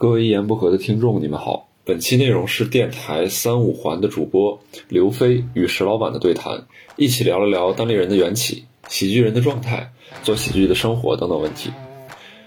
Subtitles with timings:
[0.00, 1.66] 各位一言不合的听众，你们好。
[1.84, 9.90] 本期内容是电台三五环的主播刘飞与石老板的对谈，一起聊了聊单立人的缘起、喜剧人的状态、
[10.22, 11.72] 做喜剧的生活等等问题。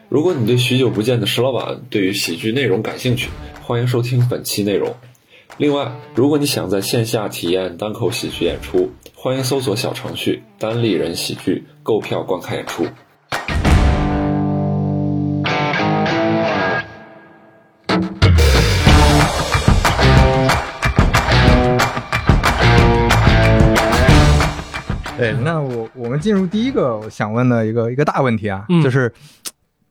[0.07, 3.29] 如果你对许久不见的石老板对于喜剧内容感兴趣，
[3.61, 4.95] 欢迎收听本期内容。
[5.57, 12.86] 另外，如果你想在线下体验单口喜剧演出，欢迎搜索小程序“单立人喜剧”购票观看演出。
[26.21, 29.12] 进入第一个我想问的一个一个大问题啊，嗯就是，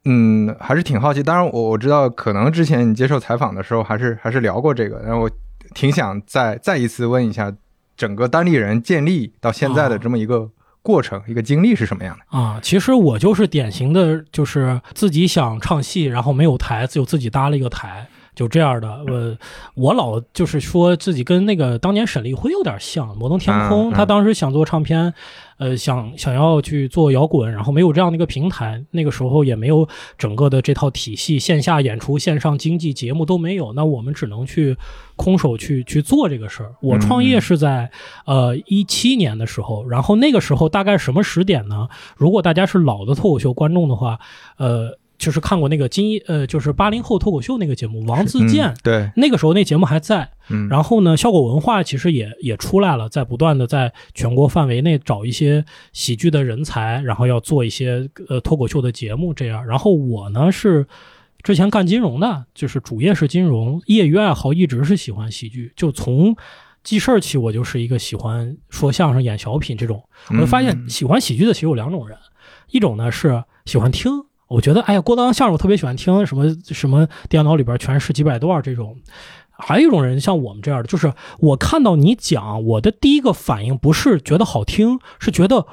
[0.05, 1.23] 嗯，还是挺好奇。
[1.23, 5.31] 当然我，我知道可能之前你接受采访的时候，还是还是聊过这个，然后我
[5.75, 7.53] 挺想再再一次问一下，
[7.97, 10.49] 整个单立人建立到现在的这么一个
[10.83, 12.39] 过程、一个经历是什么样的？
[12.39, 18.09] 啊，其实我就是典型的，就是自己想唱戏，然后没有台，就自己搭了一个台，
[18.41, 19.05] 就这样的。
[19.07, 19.37] 我
[19.75, 25.13] 我老就是说自己跟那个当年沈立辉有点像，摩登天空，他当时想做唱片，
[25.59, 34.75] 呃，想想要去做摇滚，然后没有这样的一个平台，那个时候也没有整个的这套体系，线下演出、线上经济节目都没有，那我们只能去
[35.17, 36.73] 空手去去做这个事儿。
[36.81, 37.91] 我创业是在
[38.25, 41.89] 呃一七年的时候，然后那个时候大概什么时点呢？
[42.17, 44.19] 如果大家是老的脱口秀观众的话，
[44.57, 48.69] 呃，就是看过那个金一呃，就是八零后脱口秀那个节目，王自健。
[48.69, 55.63] 嗯对，那个时候那节目还在，嗯，然后呢，效果文化其实也也出来了，在不断的在全国范围内找一些
[55.93, 59.65] 喜剧的人才，然后要做一些呃脱口秀的节目这样。
[59.67, 60.87] 然后我呢是
[61.43, 66.35] 之前干金融的，就是主业是金融，业余爱好一直是喜欢喜剧，就从
[66.83, 70.03] 记事儿起，我就是一个喜欢说相声、演小品这种。
[70.31, 72.17] 我就发现嗯喜欢喜剧的其实有两种人，
[72.71, 74.11] 一种呢是喜欢听，
[74.51, 78.97] 我觉得哎呀郭德纲相声我特别喜欢听，什么什么电脑里边全是几百段这种。
[79.57, 85.67] 还有一种人像我们这样的，就是我看到你讲，我的第一个反应不是觉得好听，是觉得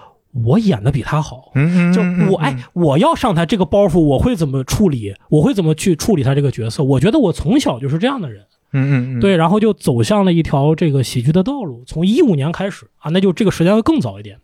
[0.45, 1.51] 我演的比他好。
[1.55, 5.15] 嗯嗯，就嗯我哎，，我要上台这个包袱，我会怎么处理？
[5.29, 6.83] 我会怎么去处理他这个角色？
[6.83, 8.45] 我觉得我从小就是这样的人。
[8.73, 11.83] 嗯嗯嗯，对，然后就走向了一条这个喜剧的道路。
[11.87, 14.37] 从一五年开始啊，那就这个时间会更早一点。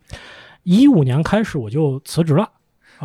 [0.62, 2.48] 一五年开始我就辞职了，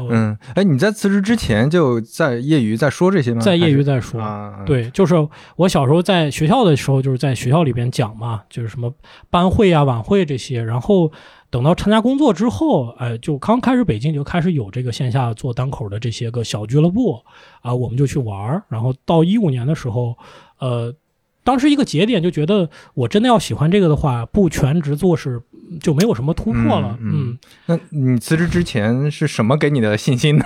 [0.09, 3.41] 嗯，哎，你在辞职之前就在业余在说这些吗？
[3.41, 4.21] 在业余在说。
[4.21, 5.15] 啊，对，就是
[5.55, 8.93] 我小时候在学校的时候，就是在学校里边讲嘛，就是什么
[9.29, 10.63] 班会啊、晚会这些。
[10.63, 11.11] 然后
[11.49, 17.19] 等到参加工作之后，哎，就刚开始北京就开始有这个线下做单口的这些个小俱乐部
[17.61, 18.63] 啊，我们就去玩儿。
[18.69, 20.15] 然后到一五年的时候，
[20.59, 20.93] 呃，
[21.49, 25.41] 当时一个节点就觉得，我真的要喜欢这个的话，不全职做是
[25.81, 26.95] 就没有什么突破了。
[27.01, 30.45] 嗯嗯那你辞职之前是什么给你的信心呢？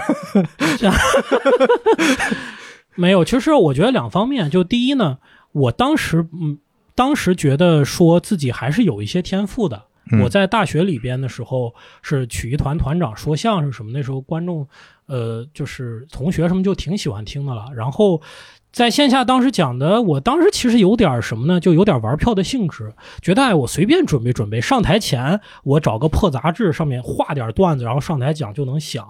[2.96, 4.50] 没有，其实我觉得两方面。
[4.50, 5.18] 就第一呢，
[5.52, 6.58] 我当时嗯，
[6.96, 9.84] 当时觉得说自己还是有一些天赋的。
[10.12, 14.68] 嗯我在大学里边的时候是曲艺团团长，说相声什么，那时候观众
[15.06, 17.68] 呃就是同学什么就挺喜欢听的了。
[17.74, 18.22] 然后
[18.73, 22.91] 在线下当时讲的，我当时其实有点什么呢，就有点玩票的性质，
[23.22, 29.06] 觉得哎我随便准备准备，上台前我找个破杂志上面画点段子，然后上台讲就能响，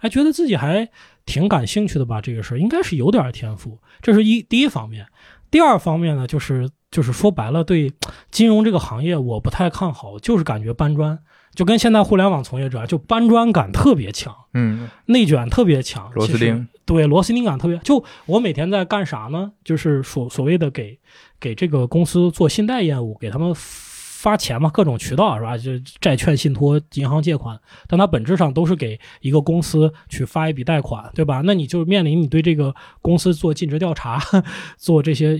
[0.00, 0.88] 哎觉得自己还
[1.24, 5.06] 挺感兴趣的吧，这个事儿应该是有点天赋，这是一第一方面。
[5.48, 7.92] 第二方面呢，就是就是说白了，对
[8.32, 11.16] 金融这个行业我不太看好，就是感觉搬砖，
[11.54, 17.78] 就跟现在互联网从业者就搬砖感特别强，嗯，内卷特别强，螺丝钉，对螺丝钉感特别。
[17.78, 19.52] 就我每天在干啥呢？
[19.64, 20.98] 就是所所谓的给
[21.40, 25.56] 给这个公司做信贷业务，给他们发钱嘛，各种渠道是吧？
[25.56, 31.42] 就债券、信托、银行借款，但它本质上都是给一个公司去发一笔贷款，对吧？
[31.44, 34.20] 那你就面临你对这个公司做尽职调查，
[34.76, 35.38] 做这些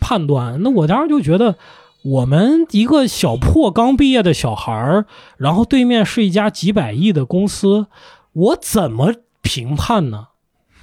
[0.00, 0.62] 判断。
[0.62, 1.56] 那我当时就觉得。
[2.04, 5.06] 我们一个小破刚毕业的小孩儿，
[5.38, 7.88] 然后对面是一家几百亿的公司，
[8.32, 10.28] 我怎么评判呢？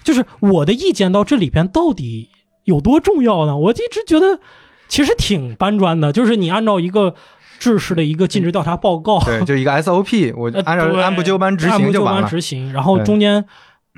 [0.03, 2.29] 就是我的意见到这里边到底
[2.63, 3.57] 有多重要呢？
[3.57, 4.39] 我一直觉得
[4.87, 7.15] 其实挺搬砖的，就是你按照一个
[7.59, 12.29] 制式的一个尽职调查报告，对， 就一个 SOP，我呃按照对按部就班执按部就班行就完了。
[12.29, 13.45] 执行，然后中间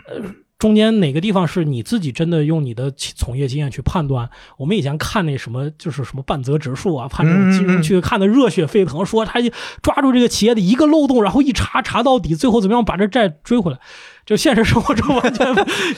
[0.07, 0.21] 呃。
[0.57, 4.29] 中间哪个地方是你自己真的用你的从业经验去判断？
[4.57, 9.39] 我们以前看那什么，就是什么半泽直树啊，判这种金融去看的热血沸腾，说他
[9.81, 13.79] 抓住这个企业的一个漏洞，然后一查查到底，最后怎么样把这债追回来？
[14.25, 15.45] 就现实生活中完全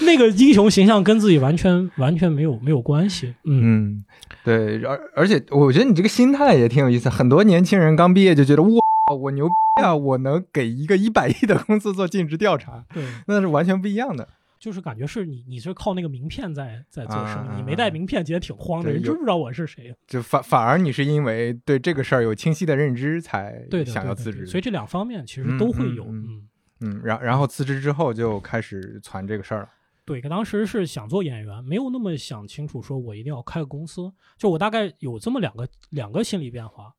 [0.02, 3.36] 那个英雄形象跟自己完全完全没有没有关系。
[3.46, 4.06] 嗯，嗯，
[4.44, 7.10] 对，而而且我觉得你这个心态也挺有意思。
[7.10, 8.70] 很多年轻人刚毕业就觉得哇，
[9.18, 13.04] 我牛逼啊，我能给一个一百亿的公司做尽职调查，对。
[13.28, 14.28] 那是完全不一样的。
[14.60, 19.96] 就是感觉是你你是靠那个名片在在做生意，啊你没带名片，其实挺慌的，对有人知不知道我是谁？
[20.08, 24.42] 就反反而你是因为对这个事儿有清晰的认知，才想要对辞职。
[24.42, 26.50] 的所以这两方面其实都会有，嗯嗯嗯
[26.82, 29.70] 嗯，然然后辞职之后就开始传这个事儿了。
[30.06, 34.12] 对，当时是想做演员，没有那么想清楚，说我一定要开个公司。
[34.38, 36.94] 就我大概有这么两个两个心理变化。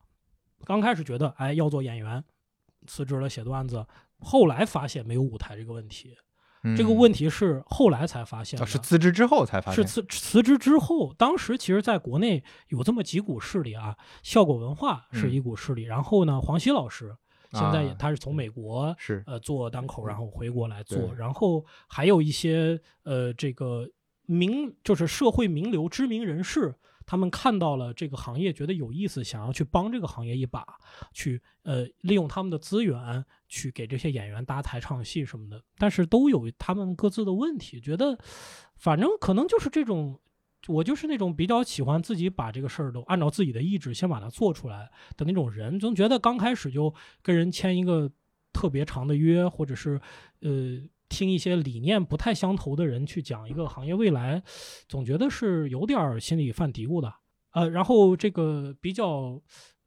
[0.63, 2.23] 刚开始觉得，哎，要做演员，
[2.85, 3.85] 辞职了写段子。
[4.19, 6.15] 后来发现没有舞台这个问题，
[6.63, 6.75] 嗯。
[6.75, 8.63] 这个问题是后来才发现的。
[8.63, 17.15] 哦是辞职之后才发现，是辞辞职之后，当时其实在国内有这么几股势力啊，效果文化是一股势力，然后呢，黄西老师
[17.51, 19.23] 现在他是从美国是。
[19.25, 23.89] 呃做单口，然后回国来做，然后还有一些呃这个
[24.25, 26.75] 名就是社会名流知名人士，
[27.09, 30.63] 他们看到了这个行业觉得有意思，想要去帮这个行业一把，
[31.11, 38.15] 去呃利用他们的资源去给这些演员搭台唱戏什么的，但是都有他们各自的问题，觉得
[38.75, 40.19] 反正可能就是这种。
[40.67, 48.11] 我就是那种比较喜欢自己把这个事儿都按照自己的意志先把它做出来的那种人，总觉得刚开始就跟人签一个
[48.51, 49.99] 特别长的约，或者是
[50.41, 54.41] 呃听一些理念不太相投的人去讲一个行业未来，
[54.87, 57.13] 总觉得是有点心里犯嘀咕的。
[57.51, 59.41] 呃，然后这个比较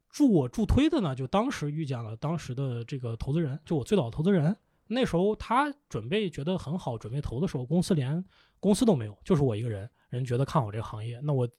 [0.09, 4.55] 助我助推的呢，就当时遇见了当时的这个投资人，就我最早的投资人。
[4.87, 8.23] 那时候他准备觉得很好，准备投的时候，公司连
[8.59, 9.89] 公司都没有，就是我一个人。
[10.09, 11.49] 人觉得看好这个行业，那我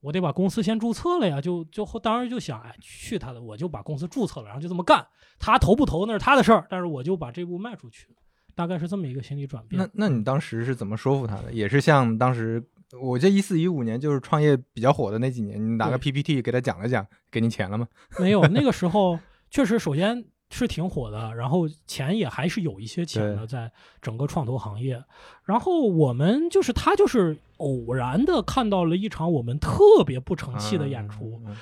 [0.00, 5.06] 我得把公司先注册了呀，就就当时就想，哎，去他的，我就把公司注册了，然后就这么干。
[5.38, 8.14] 他投不投那是他的事儿，但是我就把这步迈出去，
[8.56, 9.80] 大概是这么一个心理转变。
[9.80, 11.52] 那那你当时是怎么说服他的？
[11.52, 12.60] 也是像当时
[13.00, 17.86] 我记得一四一五年就是创业比较火的那几年，你拿个 PPT 给他讲了讲，给你钱了吗？
[18.18, 19.18] 没有，那个时候
[19.50, 23.70] 确实首先是挺火的，然后钱也还是有一些钱的，在
[24.00, 25.04] 整个创投行业。
[25.44, 31.40] 然后我们就是他就是偶然的看到了一场我们特别不成器的演出。
[31.44, 31.56] 嗯嗯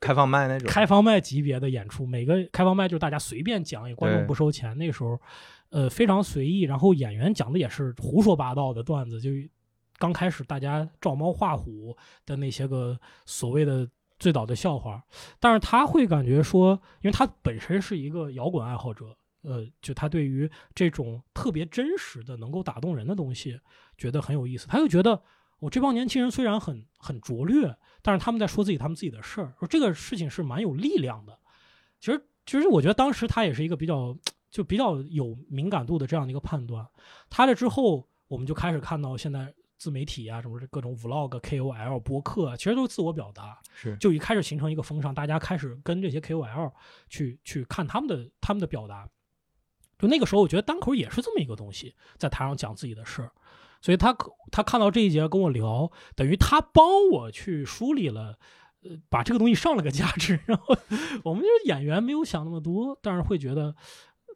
[0.00, 4.76] 开放麦那种，开放麦级别的演出，每个开放麦就是大家随便讲，也观众不收钱。
[4.78, 5.20] 那时候，
[5.70, 9.30] 呃，非常随意，然后演员讲的也是胡说八道的段子，就
[9.98, 15.02] 刚开始大家照猫画虎的那些个所谓的最早的笑话，
[15.40, 23.60] 但是他会感觉说，因为他本身是一个摇滚爱好者，呃，就他对于这种特别真实的、能够打动人的东西，
[23.96, 24.68] 觉得很有意思。
[24.68, 25.20] 他就觉得，
[25.58, 27.76] 我这帮年轻人虽然很很拙劣。
[28.00, 31.36] 但是他们在说自己他们自己的事儿，说这个事情是蛮有力量的。
[32.00, 34.16] 其实，其实我觉得当时他也是一个比较
[34.50, 36.86] 就比较有敏感度的这样的一个判断。
[37.28, 43.58] 他这之后，我们就开始看到现在自媒体啊，什么各种 vlog、KOL、播客，其实都是自我表达。
[43.74, 46.72] 是，就一开始形成一个风尚，大家开始跟这些 KOL
[47.08, 49.06] 去去看他们的他们的表达。
[49.98, 53.32] 就那个时候，我觉得单口也是这么一个东西，在台上讲自己的事儿。
[53.80, 54.16] 所以他
[54.50, 58.38] 他看到这一节跟我聊，等于他帮我去梳理了，
[58.82, 60.38] 呃，把这个东西上了个价值。
[60.46, 60.76] 然后
[61.24, 63.74] 我们就是演员没有想那么多，但是会觉得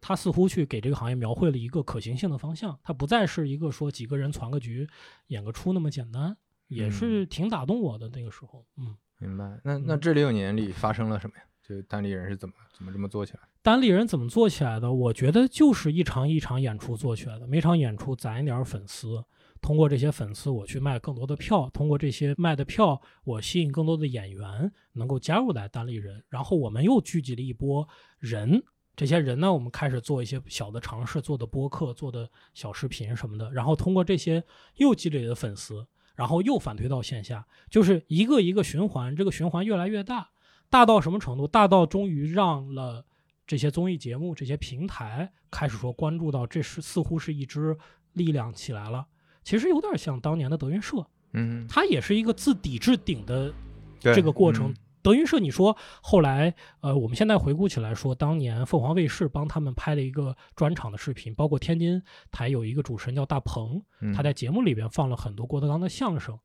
[0.00, 2.78] 他似乎去给这个行业描绘了一个可行性的方向。
[2.82, 4.88] 他不再是一个说几个人攒个局
[5.28, 6.36] 演个出那么简单，
[6.68, 8.64] 也是挺打动我的那个时候。
[8.76, 9.60] 嗯，明白。
[9.64, 11.42] 那那这六年里发生了什么呀？
[11.62, 13.40] 就单立人是怎么怎么这么做起来？
[13.62, 14.92] 单立人怎么做起来的？
[14.92, 17.46] 我觉得就是一场一场演出做起来的。
[17.46, 19.24] 每场演出攒一点粉丝，
[19.60, 26.24] 通过这些粉丝，我去卖更多的票，通过这些卖的票，我吸引更多的演员能够加入来单立人。
[26.28, 27.86] 然后我们又聚集了一波
[28.18, 28.60] 人，
[28.96, 33.48] 这些人呢，我们开始做一些小的尝试，做的播客，做的小视频什么的。
[33.52, 34.42] 然后通过这些
[34.78, 40.30] 又积累的粉丝，然后又反推到线下，就是一个一个循环，这个循环越来越大，
[40.68, 41.46] 大到什么程度？
[41.46, 43.06] 大到终于让了。
[43.52, 47.76] 这些综艺节目、这些平台开始说关注到，这是似乎是一支
[48.14, 49.06] 力量起来了。
[49.44, 53.52] 其实有点像当年的德云社，嗯，它也是一个自底至顶的
[54.00, 54.70] 这个过程。
[54.70, 66.38] 嗯德云社，你说后来，呃，我们现在回顾起来说，当年凤凰卫视帮他们拍了一个专场的视频，包括天津台有一个主持人叫大鹏，嗯他在节目里边放了很多郭德纲的相声，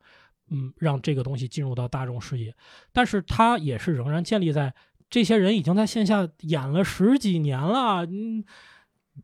[0.50, 2.54] 嗯，让这个东西进入到大众视野。
[2.92, 4.74] 但是他也是仍然建立在
[5.10, 8.44] 这些人已经在线下演了十几年了，嗯，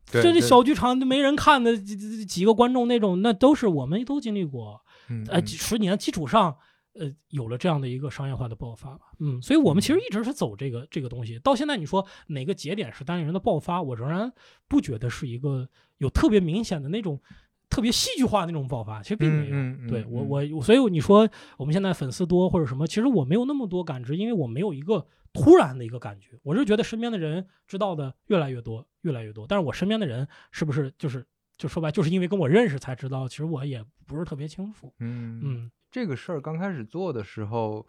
[0.06, 4.80] 这这小剧场没人看的几几几个观众那种，那都是我们都经历过。
[5.28, 6.56] 呃，几十年基础上，
[6.94, 9.00] 呃，有了这样的一个商业化的爆发吧。
[9.20, 11.38] 嗯，所以我们其实一直是走这个这个东西。
[11.40, 14.32] 到现在，你说哪个节点是单立人的爆发，我仍然
[14.66, 17.20] 不觉得是一个有特别明显的那种
[17.68, 19.54] 特别戏剧化那种爆发，其实并没有。
[19.54, 26.30] 嗯嗯嗯对我嗯我所以你说我们现在粉丝多或者什么，其实我没有那么多感知，因为我没有一个突然的一个感觉。
[26.42, 29.46] 我是觉得身边的人知道的越来越多，越来越多。
[29.46, 31.26] 但是我身边的人是不是就是
[31.58, 34.94] 就说白就是因为跟我认识才知道，其实我也不是特别清楚。
[35.00, 37.86] 嗯嗯，这个事儿刚开始做的时候，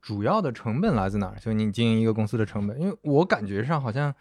[0.00, 1.38] 主要的成本来自哪儿？
[1.38, 4.14] 就你经营一个公司的成本，因为我感觉上好像，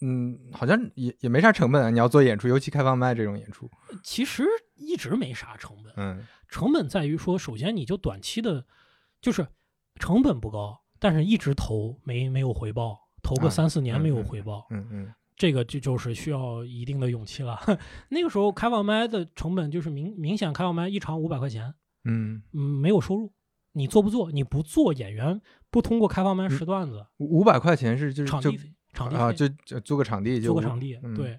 [0.00, 1.90] 嗯，好像也也没啥成本啊。
[1.90, 3.70] 你要做演出，尤其开放麦这种演出，
[4.02, 8.64] 其实一直没啥成本，嗯成本在于说，首先你就短期的，
[9.20, 9.48] 就是
[9.96, 17.60] 成本不高，但是一直投没没有回报，投个啊三四年没有回报，嗯嗯这个就就是需要一定的勇气了。
[18.08, 21.74] 那个时候开放麦的成本就是明明显开放麦一场五百块钱，
[22.04, 23.32] 嗯，嗯，没有收入。
[23.72, 24.32] 你做不做？
[24.32, 25.38] 你不做演员，
[25.70, 28.58] 不通过开放麦嗯试段子，五五百块钱是就是场地，
[28.94, 31.38] 场地啊，费就就租个场地就租个场地，嗯对，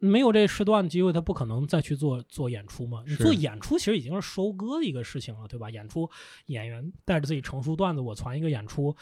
[0.00, 3.04] 没有这试段的机会，他不可能再去做做演出嘛。
[3.06, 5.70] 你做演出其实已经是收割的一个事情了，对吧？
[5.70, 6.10] 演出
[6.46, 8.96] 演员带着自己成熟段子，我传一个演出，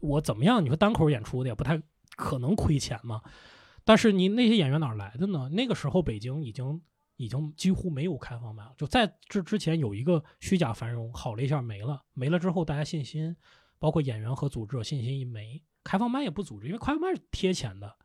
[0.00, 0.62] 我怎么样？
[0.62, 1.82] 你说单口演出的也不太
[2.16, 3.22] 可能亏钱嘛。
[3.82, 5.48] 但是你那些演员哪来的呢？
[5.48, 6.80] 那个时候北京已经
[7.16, 13.34] 已经几乎没有开放麦了，就在这之前有一个虚假繁荣，好了一下没了，没了之后大家信心，
[13.78, 17.96] 包括演员和组织者信心一没，开放麦也不组织，因为开放麦是贴钱的。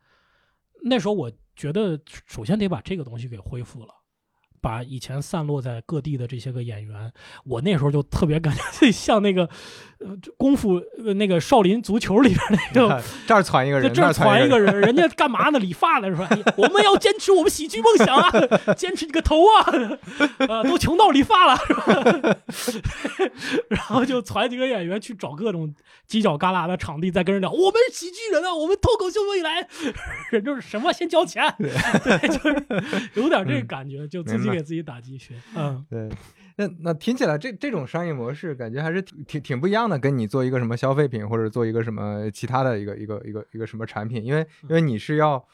[0.83, 3.93] 那时候我觉得，首先得把这个东西给恢复了，
[4.61, 7.11] 把以前散落在各地的这些个演员，
[7.45, 9.49] 我那时候就特别感觉自己像那个，
[9.99, 12.39] 呃，功夫呃那个少林足球里边
[12.73, 15.59] 那个 这儿传一个人，这儿那传一个人，人，家干嘛呢？
[15.59, 16.27] 理发呢是吧？
[16.29, 18.31] 哎我们要坚持我们喜剧梦想啊，
[18.75, 19.65] 坚持你个头啊！
[20.47, 22.37] 呃，都穷到理发了是吧？
[23.69, 25.73] 然后就传几个演员去找各种
[26.09, 29.67] 犄角旮旯的场地，再跟人聊，我们是喜剧人啊，我们脱口秀未来，
[30.31, 32.65] 人就是什么先交钱，对，就是
[33.15, 35.85] 有点这个感觉，就自己给自己打鸡血，嗯。
[35.89, 36.09] 对。
[36.59, 45.45] 那那听起来这这种商业模式感觉还是挺挺挺不一样的，跟你做一个什么消费品或者做一个什么其他的一个一个一个一个什么产品，因为因为你是要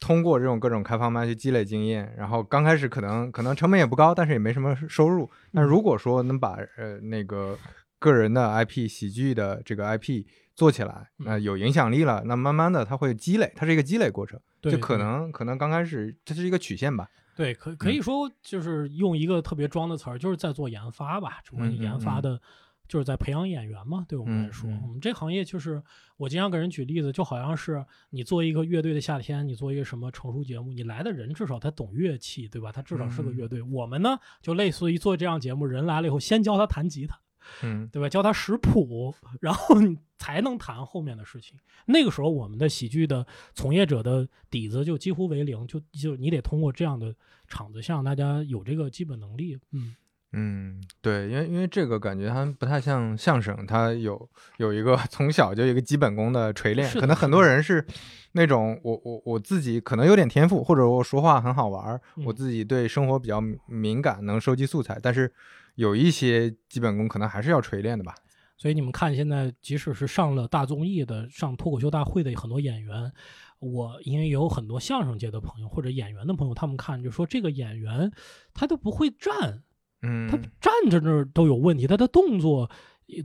[0.00, 5.30] 通过这种各种开放麦去积累经验，然后刚开始可能可能成本也不高，但是也没什么收入。
[5.52, 7.56] 那如果说能把呃那个
[8.00, 10.24] 个人的 IP 喜剧的这个 IP
[10.56, 17.08] 做起来，那有影响力了，那慢慢的它会积累，它是一个积累过程，对就可能可能刚开始这是一个曲线吧。
[17.36, 21.40] 对，可可以说就是用一个特别装的词儿，就是在做研发吧。
[21.44, 22.40] 只不过嗯嗯研发的，
[22.86, 24.04] 就是在培养演员嘛。
[24.08, 25.82] 对我们来说，嗯嗯我们这行业就是
[26.16, 32.70] 我经常给人举例子，就好像是你做一个乐队的夏天，你做一个什么成熟节目，你来的人至少他懂乐器，对吧？
[32.70, 33.60] 他至少是个嗯乐队。
[33.62, 37.18] 我们呢，就类似于做这样节目，人来了以后，先教他弹吉他，
[37.62, 38.08] 嗯对吧？
[38.08, 41.56] 教他识谱，然后你才能谈后面的事情。
[41.86, 47.14] 那个时候，我们的喜剧的从业者的底子就几乎为零，就就你得通过这样的
[47.46, 49.58] 场子，先让大家有这个基本能力。
[49.72, 49.94] 嗯，
[50.32, 57.84] 嗯，对，因为因为这个感觉它不太像相声，它有有一个从小就有一个基本功的锤炼，可能很多人是
[58.32, 65.32] 那种我我我自己可能有点天赋，或者我说话很好玩儿，我嗯自己对生活比较敏敏感，能收集素材，但是
[65.74, 68.14] 有一些基本功可能还是要锤炼的吧。
[68.56, 73.12] 所以你们看，现在即使是上了大综艺的、上脱口秀大会的很多演员，
[73.58, 78.10] 我因为有很多相声界的朋友或者演员的朋友，他们看就说这个演员
[78.54, 79.64] 他都不会站，
[80.02, 82.70] 嗯，他站着那儿都有问题，他的动作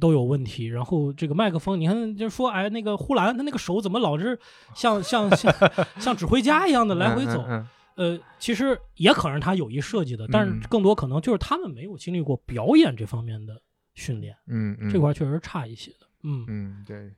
[0.02, 0.66] 都有问题。
[0.66, 4.38] 然后这个麦克风，你看就说，哎，那个呼兰他那个手怎么老是
[4.74, 5.54] 像像像
[6.02, 7.46] 像指挥家一样的来回走？
[7.48, 7.66] 嗯
[8.00, 13.62] 呃，其实也可能是他有意设计的，但嗯是更多可能就是他们没有经历过表演这方面的
[13.94, 16.08] 训练，嗯嗯，这块确实差一些的。
[16.24, 17.14] 嗯，嗯对，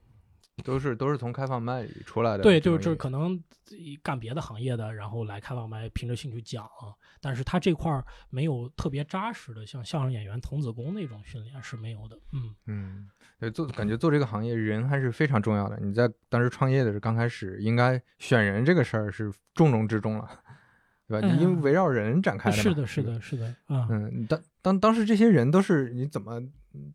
[0.64, 3.40] 都是都是从开放麦里出来的对，就是就是可能
[4.02, 12.18] 干别的行业的，然后来开放麦，凭着兴趣讲，啊但是他这块儿没有特别扎实的，像相声演员童子功那种训练是没有的。
[12.34, 13.08] 嗯，嗯，
[13.40, 15.80] 对，做感觉做这个行业人还是非常重要的。
[15.80, 20.28] 你在当时创业的时候，刚开始应该选人这个事儿是重中之重了，
[21.12, 21.28] 对吧？
[21.28, 22.64] 嗯因为围绕人展开的嘛。
[22.64, 23.04] 是的，是。
[23.04, 26.42] 的，是的，啊、嗯，当当当时这些人都是你怎么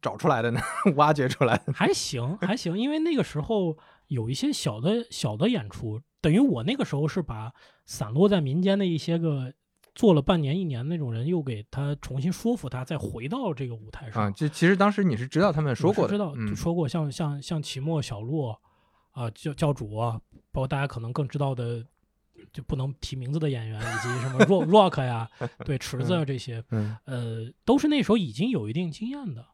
[0.01, 0.61] 找出来的呢？
[0.97, 1.73] 挖掘出来的？
[1.73, 3.77] 还行，还行，因为那个时候
[4.09, 7.53] 有一些小的小的演出，等于我那个时候是把
[7.85, 9.53] 散落在民间的一些个
[9.95, 14.25] 做了半年一年那种人，又给他重新说服他，再回到这个舞台上。
[14.25, 18.61] 啊，就其实当时你是知道他们说过的，我知道，嗯就说过像像像齐墨、小洛
[19.13, 20.21] 啊、教教主啊，
[20.53, 21.85] 包括大家可能更知道的，
[22.57, 24.65] 就不能提名字的演员，以及什么 rock
[24.97, 25.29] rock 呀，
[25.67, 29.45] 对 池子啊这些，嗯呃，都是那时候已经有一定经验的。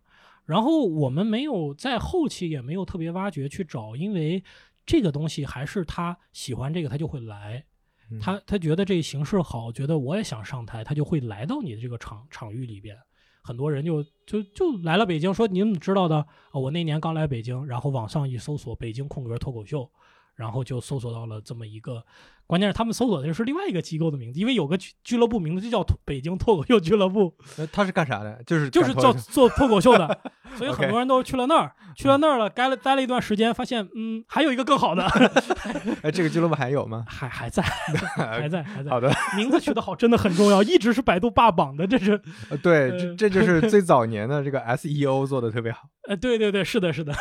[0.44, 4.44] 然后我们没有在后期也没有特别挖掘去找，因为
[4.86, 7.64] 这个东西还是他喜欢这个，他就会来。
[8.10, 12.96] 嗯他他觉得这形式好，觉得我也想上台，他就会来到你的这个场场域里边。
[13.42, 16.16] 很多人就就就来了北京，说你怎么知道的？
[16.50, 19.90] 啊，我那年刚来北京，然后网上一搜索“北京空格脱口秀”，
[20.36, 22.04] 然后就搜索到了这么一个，
[22.46, 28.42] 关键是他们搜索的是另外一个机构的名字，因为有个俱俱乐部名字就叫北京脱口秀俱乐部，呃他是干啥的？
[28.46, 30.20] 就是就是做做脱口秀的，
[30.56, 35.06] 所以很多人都去了那儿，去了那儿了，待了待了一段时间，发现嗯，还有一个更好的，
[36.02, 37.04] 哎，这个俱乐部还有吗？
[37.08, 38.90] 还 还在，还在，还在。
[38.90, 42.20] 好的，名字取得好真的很重要，一直是百度霸榜的，这是
[42.50, 45.88] 呃对，呃这这就是最早年的这个 SEO 做的特别好。
[46.08, 47.14] 呃，对对对，是的，是的，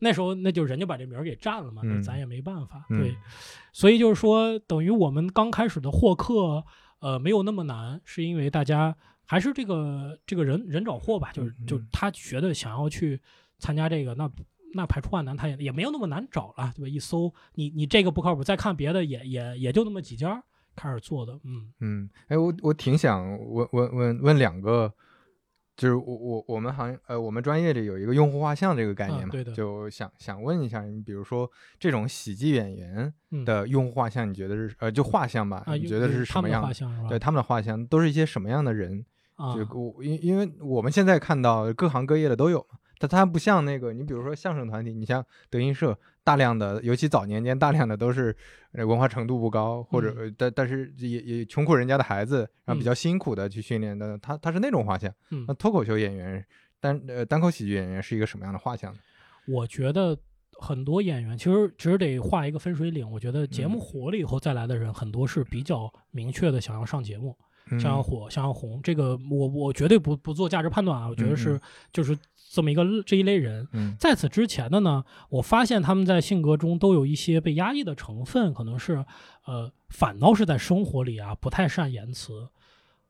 [0.00, 2.84] 那时候那就人家把这名儿给占了嘛，那嗯咱也没办法。
[2.90, 3.16] 嗯对，
[3.72, 6.64] 所以就是说，等于我们刚开始的获客，
[7.00, 13.20] 呃，没有那么难，是因为大家还是这个这个人人找货吧，就是嗯就他觉得想要去
[13.58, 14.30] 参加这个，那
[14.74, 16.88] 那排除万难，他也也没有那么难找了，对吧？
[16.88, 20.42] 一搜你你这个不靠谱，再看别的也也也就那么几家儿
[20.74, 24.92] 开始做的，嗯嗯，哎，我我挺想问问问问两个，
[25.76, 35.62] 就是我我我们行呃我们专业里有一个用户画像这个概念嘛，啊对的就想想问一下，你比如说这种喜剧演员嗯的用户画像，你觉得是呃就画像吧？
[35.66, 36.62] 啊，你觉得是什么样？
[37.08, 39.04] 对他们的画像都是一些什么样的人？
[39.34, 48.34] 啊，就我因因为我们现在看到各行各业的都有嘛，但它不像那个你比如说相声团体，你像德云社，大量的尤其早年间大量的都是
[48.72, 55.08] 呃文化程度不高，或者、但但是也也穷苦人家的孩子，然后比较辛苦的去训练的，他他是那种画像。
[55.30, 56.44] 嗯那脱口秀演员
[56.80, 58.98] 单呃单口喜剧演员是一个什么样的画像呢？
[59.46, 60.18] 我觉得
[60.58, 63.08] 很多演员其实其实得画一个分水岭。
[63.08, 67.36] 我觉得节嗯目火了以后再来的人，很多是比较明确的想要上节目，
[67.70, 68.80] 嗯想要火，想要红。
[68.82, 71.60] 这个我我绝对不不做价值判断啊，我觉得嗯是
[71.92, 72.18] 就是
[72.50, 73.68] 这么一个这一类人。
[73.72, 79.04] 嗯在此之前的呢，我发现他们在性格中都有一些被压抑的成分，可能是
[79.44, 82.48] 呃，反倒是在生活里啊不太善言辞，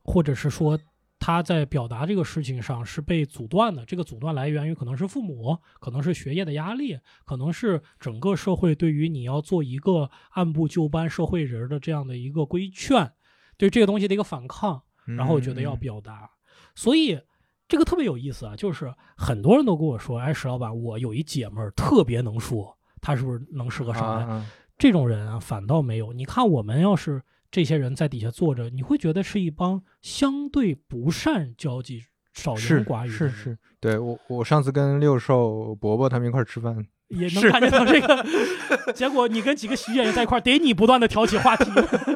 [0.02, 0.78] 或者是说
[1.18, 3.84] 他在表达这个事情上是被阻断的。
[3.84, 13.12] 这个阻断来源于可能是父母，可能是学业的压力，可能是整个社会对于你要做一个按部就班社会人的这样的一个规劝，
[13.56, 14.82] 对这个东西的一个反抗。
[15.06, 16.28] 然后我觉得要嗯表达，
[16.74, 17.20] 所以
[17.68, 24.24] 这个特别有意思啊，就是很多人都跟我说，哎，石老板，我有一姐们儿特别能说，她是不是能适合上来？
[24.24, 24.46] 啊啊
[24.78, 26.12] 这种人啊，反倒没有。
[26.12, 32.02] 你看我们要是这些人在底下坐着，你会觉得是一帮相对不善交际、
[32.34, 38.24] 少言寡语的人，是是，对我我上次跟六兽伯伯他们一块儿吃饭，也能看见到这个。
[38.92, 41.70] 结果你跟几个喜剧演员在一块儿，得你不断的挑起话题，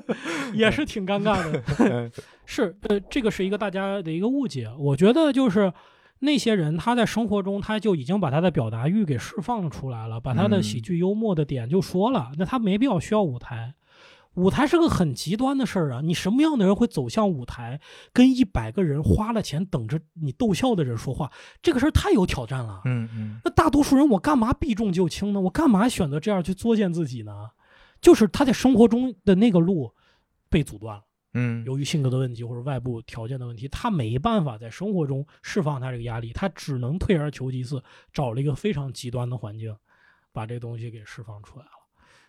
[0.55, 1.63] 也是挺尴尬的。
[1.79, 2.11] 嗯
[2.47, 4.69] 是，呃，这个是一个大家的一个误解。
[4.79, 5.73] 我觉得就是
[6.19, 13.75] 那些人他在生活中他就已经把他的表达欲给释放出来了，把他的嗯喜剧幽默的点就说了，那他没必要需要舞台。
[14.35, 16.01] 舞台是个很极端的事儿啊！
[16.03, 17.81] 你什么样的人会走向舞台，
[18.13, 21.31] 跟一百个人花了钱等着你逗笑的人说话？
[21.61, 22.83] 这个事儿太有挑战了。
[22.85, 25.41] 嗯嗯那大多数人，我干嘛避重就轻呢？
[25.41, 27.51] 我干嘛选择这样去作践自己呢？
[28.01, 29.93] 就是他在生活中的那个路
[30.49, 31.05] 被阻断了。
[31.35, 39.77] 嗯由于性格的问题或者外部条件的问题，他没办法在生活中释放他这个压力，他只能退而求其次，找了一个非常极端的环境，
[40.33, 41.71] 把这个东西给释放出来了。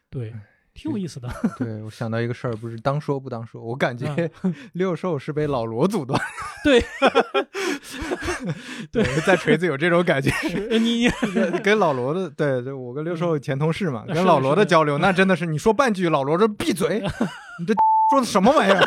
[0.09, 0.33] 对，
[0.73, 1.29] 挺有意思的。
[1.57, 4.07] 对，我想到一个事儿，不是当说不当说，我感觉
[4.43, 6.19] 嗯 六兽是被老罗阻断。
[6.63, 6.81] 对，
[8.91, 10.29] 对，在锤子有这种感觉。
[10.47, 11.09] 是你
[11.63, 16.99] 跟老罗的，对对，我跟六兽前同事嘛，是跟老罗的交流，那真的是你说半句，老罗说闭嘴，
[17.59, 17.73] 你这
[18.11, 18.81] 说的什么玩意儿？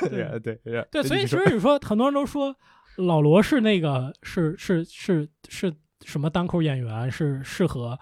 [0.00, 2.54] 对对对对，所以其实你说很多人都说
[2.96, 7.98] 老罗是那个是是是是什么单口演员，是适合。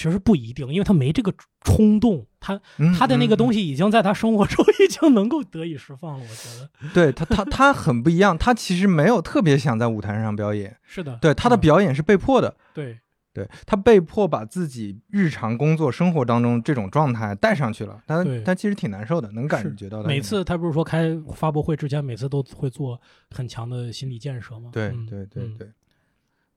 [0.00, 6.24] 其实不一定，因为他没这个冲动，他嗯他的那个东西，已经在他生活 中已经能够得以释放了。
[6.24, 12.98] 我觉得对他他他很不一样，他其实没有特别想在舞台上表演，是的，对他的嗯表演是被迫的，对
[13.34, 20.08] 对他被迫把自己日常工作生活当中这种状态带上去了，他对他其实挺难受的，能感觉到的。
[20.08, 22.98] 每次他不是说开发布会之前，每次都会做
[23.30, 24.70] 很强的心理建设吗？
[24.72, 25.68] 对对对对，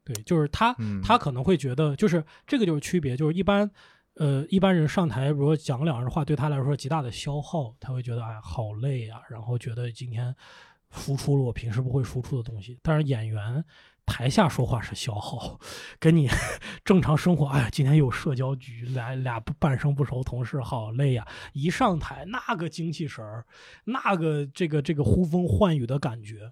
[0.04, 3.70] 对，就是他嗯，他可能会觉得，就是这个就是区别，就是一般。
[4.18, 10.36] 呃，一般人上台，比如果讲两人话，对他来说极大的消耗，他会觉得哎好累啊，然后觉得今天
[10.92, 12.78] 输出了我平时不会输出的东西。
[12.84, 13.66] 但是演员
[14.06, 15.60] 台下说话是消耗，
[16.00, 16.30] 跟你
[16.86, 23.44] 正常生活，哎呀，今天有社交局，来俩半生不熟同事，好累呀、一上台那个精气神儿，
[23.84, 26.52] 那个这个这个呼风唤雨的感觉，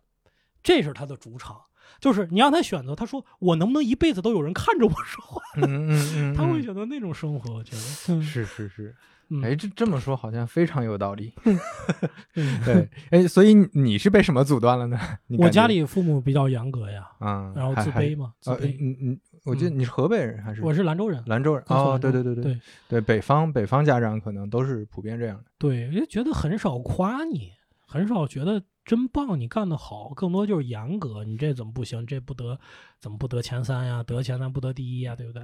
[0.63, 1.61] 这是他的主场。
[1.99, 5.41] 就是你让他选择，他说我能不能一辈子都有人看着我说话？
[5.61, 7.81] 嗯嗯嗯，他会嗯选择那种生活，我觉得。
[8.13, 8.95] 嗯是是是，
[9.29, 11.33] 嗯哎，这这么说好像非常有道理。
[12.35, 14.99] 嗯对，哎，所以你是被什么阻断了呢？
[15.37, 18.77] 我家里父母比较严格呀，啊，然后自卑嘛，自呃，卑。
[18.79, 20.61] 嗯嗯，我记得你是河北人还是？
[20.61, 25.43] 我是兰州人，兰州人哦，甘肃兰州对对对对对对，北方北方家长可能都是普遍这样的。
[25.57, 27.51] 对，就觉得很少夸你，
[27.85, 32.05] 很少觉得真棒，你干得好，更多就是严格，你这怎么不行？
[32.05, 32.59] 这不得
[32.99, 34.01] 怎么不得前三呀？
[34.03, 35.43] 得前三不得第一呀，对不对？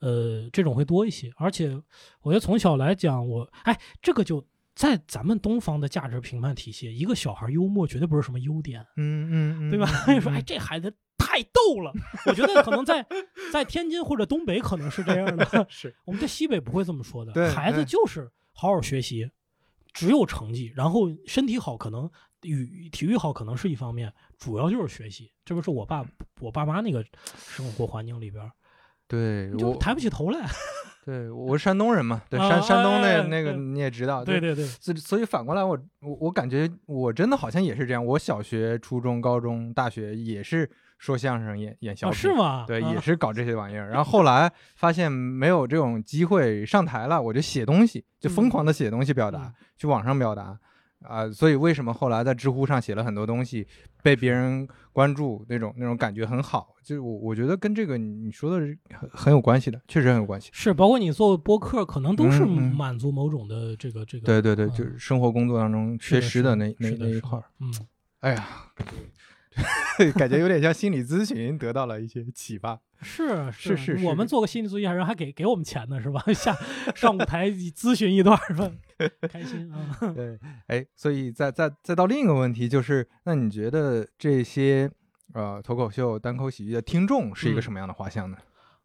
[0.00, 1.30] 呃，这种会多一些。
[1.36, 1.70] 而且
[2.22, 9.86] 我觉得从小来讲，我哎，这个就在咱们东方的价值评判体系，一个小孩幽默绝对不是什么优点，嗯嗯嗯，对吧？
[10.08, 11.92] 嗯说哎，这孩子太逗了。
[12.26, 13.06] 我觉得可能在
[13.52, 17.32] 在天津或者东北可能是这样的， 是我们在西北不会这么说的。
[17.32, 19.30] 对孩子就是好好学习，
[19.92, 22.10] 只有成绩，然后身体好可能
[22.50, 25.32] 与体育好可能是一方面，主要就是学习。
[25.44, 26.04] 这不是我爸
[26.40, 27.04] 我爸妈那个
[27.36, 28.50] 生活环境里边儿，
[29.08, 30.46] 对就抬不起头来。
[31.04, 38.02] 对我是山东人嘛，对啊山山东那哎那个你也知道，对对对，所以所以反过来我，我我感觉我真的好像也是这样。
[38.02, 42.64] 我小学、初中、高中、大学也是说相声、演演小啊品，是吗？
[42.66, 43.88] 对，啊也是搞这些玩意儿。
[43.92, 50.58] 然后后来发现没有这种机会上台了，我就写东西，就疯狂的写东西表达，嗯去网上表达。
[51.06, 53.66] 啊、所以为什么后来在知乎上写了很多东西，
[54.02, 56.74] 被别人关注，那种那种感觉很好。
[56.82, 60.50] 就是我我觉得跟这个你你说的是很很有关系的，确实很有关系。
[60.52, 64.26] 是，包括你做播客，可能都是满足某种的这个这个。
[64.26, 67.44] 对对对，嗯就是生活工作当中缺失的那那那一块儿。
[67.60, 67.72] 嗯，
[68.20, 68.46] 哎呀，
[70.16, 72.78] 感觉有点像心理咨询得到了一些启发。
[73.00, 76.22] 是是是是我们做个心理咨询，人还给给我们钱呢，是吧？
[76.32, 76.56] 下
[76.94, 78.70] 上舞台咨询一段是吧？
[79.28, 79.98] 开心啊！
[80.14, 84.90] 对，哎，所以再再再到另一个问题，就是那你觉得这些
[85.32, 88.36] 呃脱口秀、单口喜剧的听众是一个嗯什么样的画像呢？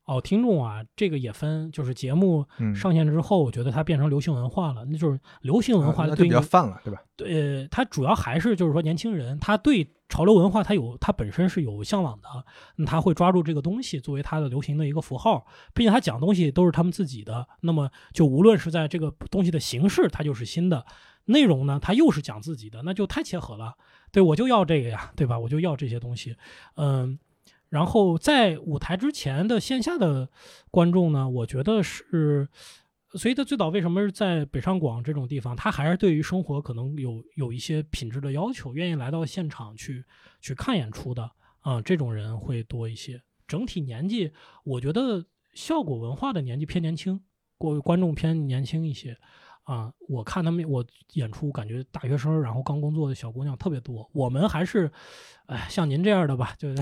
[0.10, 7.00] 哦，听众啊，这个也分，就是节目嗯，上线之后，我觉得它变成流行文化了，那就是流行文化，它就比较泛了，对吧？
[7.16, 12.28] 对，它主要还是就是说年轻人，他对潮流文化他有他本身是有向往的，
[12.78, 15.46] 那他会抓住这个东西作为他的流行的一个符号，
[15.76, 20.84] 并且他讲东西都是他们自己的，那么就无论是在这个东西的形式，它就是新的
[21.26, 23.76] 内容呢，它又是讲自己的，那就太切合了。
[24.12, 25.38] 对我就要这个呀，对吧？
[25.38, 26.36] 我就要这些东西，
[26.78, 27.20] 嗯。
[27.70, 30.30] 然后在舞台之前的线下的
[30.72, 32.50] 观众呢，我觉得是，
[33.14, 40.04] 所以他最早为什么是在北上广这种地方，他还是对于生活可能有有一些品质的要求，愿意来到现场去
[40.42, 41.30] 去看演出的
[41.62, 43.22] 啊、这种人会多一些。
[43.48, 44.32] 整体年纪，
[44.64, 47.22] 我觉得效果文化的年纪偏年轻，
[47.58, 49.18] 观观众偏年轻一些。
[49.70, 54.10] 啊，我看他们我演出，感觉大学生，然后刚工作的小姑娘特别多。
[54.14, 54.92] 我们还是，
[55.46, 56.82] 哎，像您这样的吧，就是，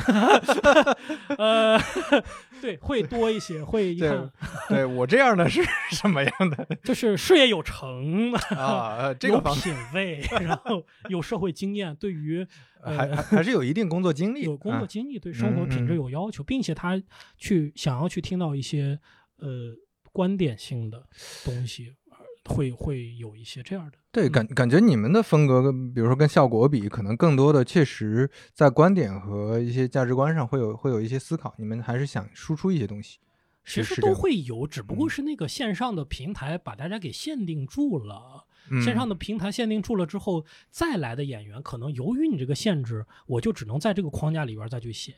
[1.38, 1.78] 呃，
[2.62, 4.32] 对，会多一些，会一对看，
[4.70, 8.96] 对我这样的是什么样的 就是事业有成，啊？
[8.98, 12.48] 呃这个品位，然后有社会经验，对于
[12.82, 17.04] 呃还还还是有一定工作经历，有工作啊经历，对生活品质有要求，并且他
[17.36, 18.98] 去想要去听到一些
[19.40, 19.76] 呃
[20.14, 21.04] 观点性的
[21.44, 22.07] 东西，呃
[22.48, 23.98] 会会有一些这样的。
[24.12, 33.20] 对，嗯感感觉你们的风格跟比如说跟效果比，可能更多的确实在观点和一些价值观上会有会有一些思考，你们还是想输出一些东西。
[33.66, 38.46] 其实都会有，只不过嗯是那个线上的平台把大家给限定住了。
[38.70, 45.14] 嗯线上的平台限定住了之后，再来的演员可能由于你这个限制，我就只能在这个框架里边再去写。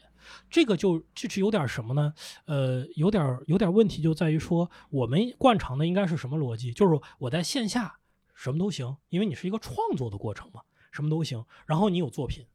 [0.49, 2.13] 这个就这是有点什么呢？
[2.45, 6.71] 呃，有点有点问题就在于说，我们惯常的应该是什么逻辑？
[6.71, 7.99] 就是我在线下
[8.34, 11.45] 什么都行，因为你是一个创作的过程嘛，什么都行。
[11.65, 12.45] 然后你有作品，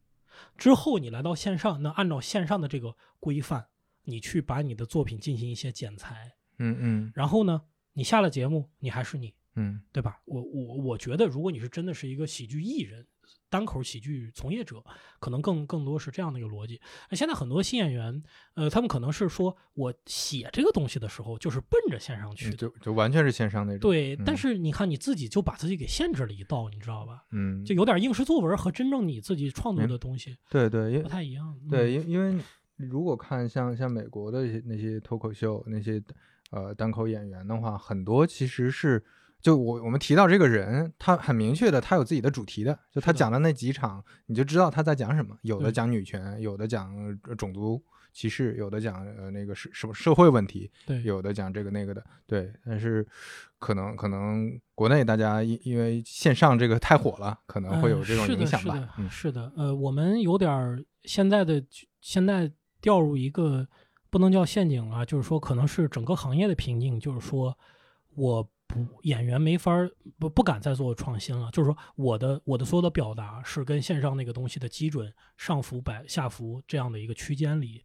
[0.57, 3.67] 之后你来到线上，那按照线上的这个规范，
[4.03, 7.61] 你去把你的作品进行一些剪裁，嗯嗯然后呢，
[7.93, 9.33] 你下了节目，你还是你。
[9.57, 10.19] 嗯对吧？
[10.25, 13.07] 我我我觉得，如果你是真的是一个喜剧艺人、
[13.49, 14.83] 单口喜剧从业者，
[15.19, 16.81] 可能更更多是这样的一个逻辑。
[17.09, 18.21] 那现在很多新演员，
[18.55, 22.57] 呃，他们可能是说我写这个东西的时候，就是奔着线上去嗯，的。
[22.57, 23.79] 就就完全是线上那种。
[23.79, 27.23] 对，但嗯是你看你自己就把自己给限制了一道，你知道吧？
[27.31, 31.57] 嗯，就有点应试作文和真正你自己创作嗯的东西对对，因不太一样。
[31.63, 32.43] 嗯对，因因为
[32.75, 36.01] 如果看像像美国的那些脱口秀那些
[36.51, 39.01] 呃单口演员的话，很多其实是
[39.45, 45.37] 就我我们提到这个人，他很明确的，他有自己的主题的，就他讲的那几场，你就知道他在讲什么。
[45.43, 47.79] 有的讲女权，有的讲呃种族
[48.11, 52.51] 歧视，有的讲呃那个是什么社会问题，对，有的讲这个那个的，对。
[52.65, 53.05] 但是
[53.59, 58.73] 可能可能国内大家因因为线上这个太火了，可能会有这种影响吧。
[58.73, 61.63] 是的，嗯是的，呃，我们有点儿现在的
[62.01, 63.67] 现在掉入一个
[64.09, 67.55] 不能叫陷阱啊，就是说可能是整个行业的瓶颈，就是说
[68.15, 69.71] 我不演员没法
[70.19, 77.83] 不不敢再做创新了，就是说我的我的所有的表达是跟线上那个东西的基准上浮百下浮这样的一个区间里，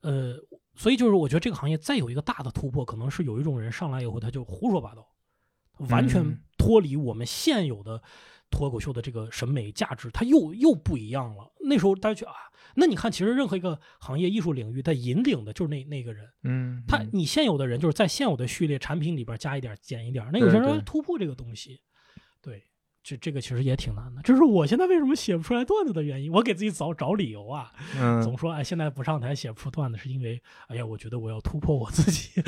[0.00, 0.34] 呃，
[0.74, 5.06] 所以就是我觉得这个行业再有一个大的突破，可能是有一种人上来以后他就胡说八道，
[5.88, 6.38] 完全嗯。
[6.58, 8.00] 脱离我们现有的
[8.48, 11.52] 脱口秀的这个审美价值，他又又不一样了。
[11.58, 12.36] 那时候大家觉得啊，
[12.74, 16.28] 那你看，其实任何一个行业艺术领域，它引领的就是那那个人。
[16.44, 17.10] 嗯，他嗯。
[17.12, 21.80] 你现有的人就是在现有的序列产品里边加一点减一点，那有些人突破这个东西，
[22.40, 22.64] 对，
[23.02, 24.22] 这这个其实也挺难的。
[24.22, 27.72] 这是我现在为什么写不出来段子的原因，我给自己找找理由啊，
[28.22, 32.42] 总嗯说哎现在不上台写不出段子，是因为哎呀，我觉得我要突破我自己，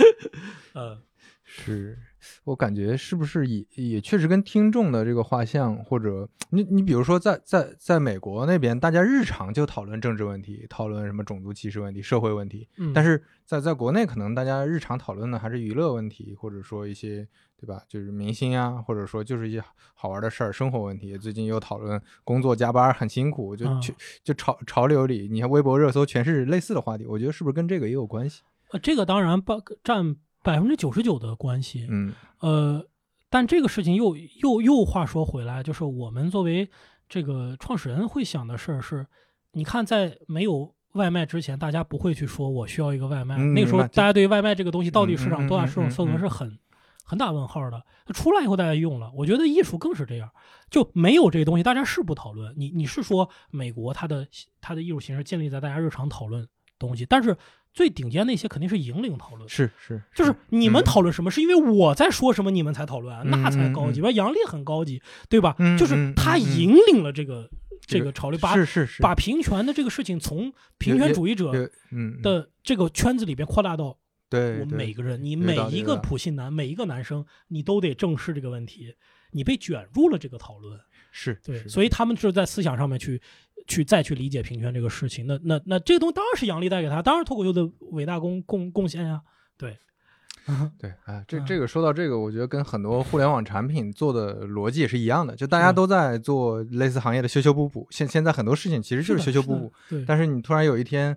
[0.73, 1.03] 呃，
[1.45, 1.99] 是
[2.45, 17.27] 我感觉是不是也也确实跟听众的这个画像，或者你你比如说在在在美国那边，大家日常就讨论政治问题，讨论什么种族歧视问题、社会问题，嗯，但是在在国内可能大家日常讨论的还是娱乐问题，或者说一些
[17.61, 19.63] 对吧，就是明星啊，或者说就是一些
[19.95, 21.17] 好玩的事儿、生活问题。
[21.17, 28.43] 最近又讨论工作加班很辛苦，就嗯就就潮潮流里，你看微博热搜全是类似的话题，我觉得是不是跟这个也有关系？
[28.73, 32.87] 呃这个当然包占百分之九十九的关系，嗯呃，
[33.29, 36.71] 但这个事情又又又话说回来，就是我们作为
[37.09, 39.05] 这个创始人会想的事儿是，
[39.53, 46.59] 你看在没有外卖之前，大家不会去说我需要一个外卖，嗯那个时候大家对外卖这个东西到底市场多大嗯市场份额嗯是很。
[47.07, 50.31] 很打问号的，出来以后大家用了，我觉得艺术更是这样，
[50.71, 52.55] 就没有这个东西，大家是不讨论。
[52.57, 54.27] 你你是说美国它的
[54.63, 56.49] 它的艺术形式建立在大家日常讨论
[56.79, 57.37] 东西，但是
[57.73, 64.01] 最顶尖那些肯定是引领讨论，是是，就是你们嗯讨论什么，是因为我在说什么，你们才讨论啊，嗯那才高级。
[64.01, 65.55] 吧，杨笠很高级，对吧？
[65.59, 67.51] 嗯就是他引领了这个
[67.87, 71.51] 这个这个潮流，把是是是，把平权的这个事情从平权主义者
[71.91, 78.95] 嗯的这个圈子里边扩大到对我们每对个人，你每一个普信男，每一个男生，你都得正视这个问题，
[79.33, 80.79] 你被卷入了这个讨论。
[81.17, 83.23] 是对，是所以他们是在思想上面去
[83.69, 85.25] 去再去理解平权这个事情。
[85.29, 89.23] 那那那这个东西当然是杨笠带给他，当然脱口秀的伟大贡贡贡献呀。
[89.57, 89.79] 对，
[90.77, 97.87] 对啊，这嗯这个说到这个，我觉得跟很多互联网产品做的逻辑也是一样的，就大家都在做类似行业的修修补补。
[97.91, 101.17] 现现在很多事情其实就是修修补补，对，但是你突然有一天，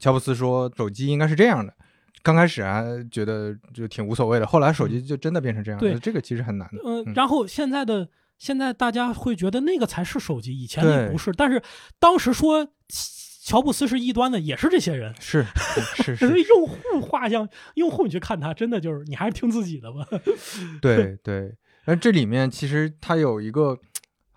[0.00, 1.72] 乔布斯说手机应该是这样的，
[2.22, 6.82] 刚开始啊觉得就挺无所谓的，后来手机就真的变成这样，对这个其实很难的。
[6.82, 8.06] 呃嗯，然后现在的
[8.40, 11.30] 现在大家会觉得那个才是手机，以前那不是。
[11.30, 11.62] 但是
[12.00, 12.66] 当时说
[13.44, 15.14] 乔布斯是异端的，也是这些人。
[15.20, 15.46] 是
[16.02, 20.04] 是所以是，用户画像，用户你去看他，真的就是你还是听自己的吧。
[20.82, 21.54] 对对。
[21.86, 23.78] 但这里面其实它有一个。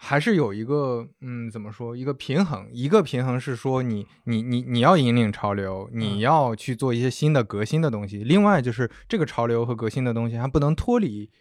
[0.06, 1.96] 还是有一个，嗯，怎么说？
[1.96, 8.18] 一个平衡，一个平衡是说你，你，你，你要引领潮流，嗯你要去做一些新的革新的东西。
[8.18, 11.32] 另外就是这个潮流和革新的东西还不能脱离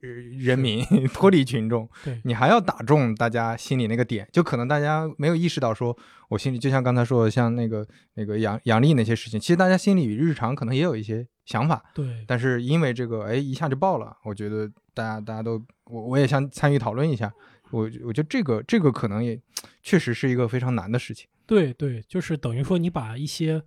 [0.00, 1.88] 人人民， 脱离群众。
[2.04, 5.96] 对，你还要打中大家心里那个点，就可能大家没有意识到说，
[6.28, 14.16] 我心里就像刚才说的，像那个那个杨杨笠那些事情，其实大家心里日常可能也有一些想法，对，但是因为这个，哎，一下就爆了。
[14.24, 17.32] 我觉得大家大家都，我我也想参与讨论一下。
[17.70, 19.40] 我我觉得这个这个可能也
[19.82, 21.26] 确实是一个非常难的事情。
[21.46, 23.62] 对对，就是等于说你把一些，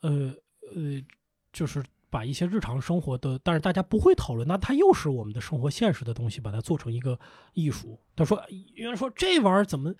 [0.00, 0.34] 呃
[0.74, 1.00] 呃，
[1.52, 1.80] 就是
[2.14, 7.18] 把一些日常生活的，但是大家不会讨论，那它又是我们的生活现实的东西，把它做成一个
[7.54, 7.98] 艺术。
[8.14, 8.40] 他说，
[8.76, 9.92] 有人说这玩意儿怎么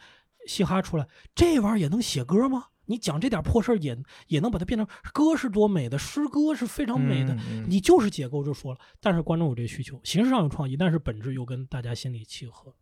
[0.47, 1.09] 嘻哈出来？
[1.35, 2.67] 这玩意儿也能写歌吗？
[2.87, 3.99] 你讲这点破事儿也
[4.29, 7.35] 也能把它变成歌是多美的，诗歌是非常美的。
[7.67, 12.73] 你就是解构就说了，但是观众有这个需求，形式上有创意，但是本质又跟大家心里契合。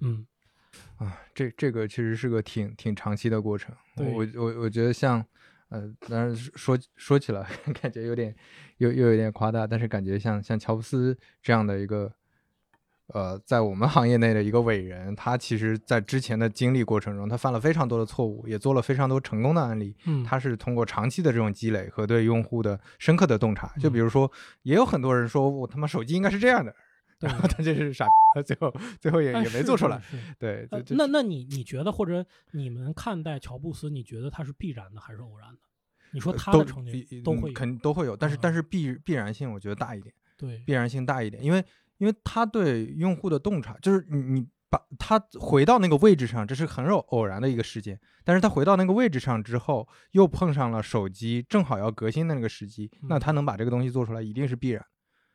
[0.00, 0.26] 嗯，
[0.96, 3.74] 啊，这这个其实是个挺挺长期的过程。
[3.96, 5.24] 我我我觉得像，
[5.70, 7.46] 呃，当然说说起来
[7.82, 8.34] 感觉有点
[8.78, 12.12] 又又有点夸大，但是感觉像像乔布斯这样的一个，
[13.08, 19.96] 呃，在我们行业内的一个伟人，他其实在之前的经历过程中，他犯了非常多的错误，也做了非常多成功的案例。
[20.06, 20.22] 嗯。
[20.24, 23.92] 他是通过长期的这种积累和对用户的深刻的洞察，就嗯。
[23.92, 24.30] 比如说，
[24.62, 26.74] 也有很多人说我他妈手机应该是这样的，
[27.20, 28.06] 然 后他就是傻，
[28.42, 30.00] 最后最后也哎也没做出来。
[30.00, 35.58] 是是对，那那你你觉得，或者你们看待乔布斯，你觉得他是必然的还是偶然的？
[36.12, 41.64] 你说他都的成绩一嗯都会有肯都会有，但是嗯但是必必然性我觉得大一点，对必然性大一点，因为
[41.98, 54.86] 因为他对用户的洞察，就是你你把他回到那个位置上，这是很偶偶然的一个事件，但是他回到那个位置上之后，又碰上了手机正好要革新的那个时机，那嗯他能把这个东西做出来，一定是必然，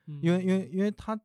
[0.08, 1.20] 嗯因为因为因为他。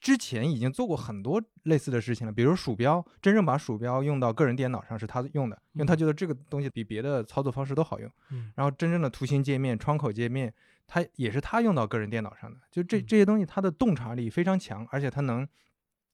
[0.00, 8.10] 之前已经做过很多类似的事情了，比如鼠标，真正把鼠标用到个人电脑上是他用的，因为他嗯觉得这个东西比别的操作方式都好用。
[8.30, 10.52] 嗯然后真正的图形界面、窗口界面，
[10.86, 12.58] 它也是他用到个人电脑上的。
[12.70, 15.46] 就这嗯这些东西，它的洞察力非常强，而且它能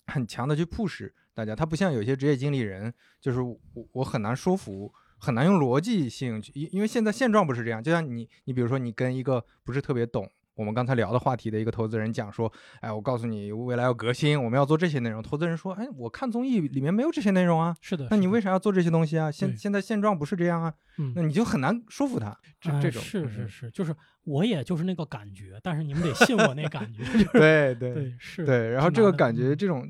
[0.07, 1.55] 很强的去 push 大家。
[1.55, 3.59] 它不像有些职业经理人，就是我
[3.93, 4.93] 我很难说服。
[5.19, 7.83] 很难用逻辑性去，因因为现在现状不是这样。
[7.83, 15.23] 就像你，你比如说你跟一个不是特别懂我们刚才聊的话题的一个投资人讲说，哎，我告诉你，未来要革新，我们要做这些内容。
[15.23, 19.31] 投资人说，哎，我看综艺里面没有这些内容啊，是的，那你为啥要做这些东西啊？
[19.31, 22.37] 现现在现状不是这样啊，嗯那你就很难说服他。
[22.59, 29.87] 这种是是嗯是，就是我也就是那个感觉，但是你们得信我那感觉，就是对对对是，对，然后这个感觉，嗯这种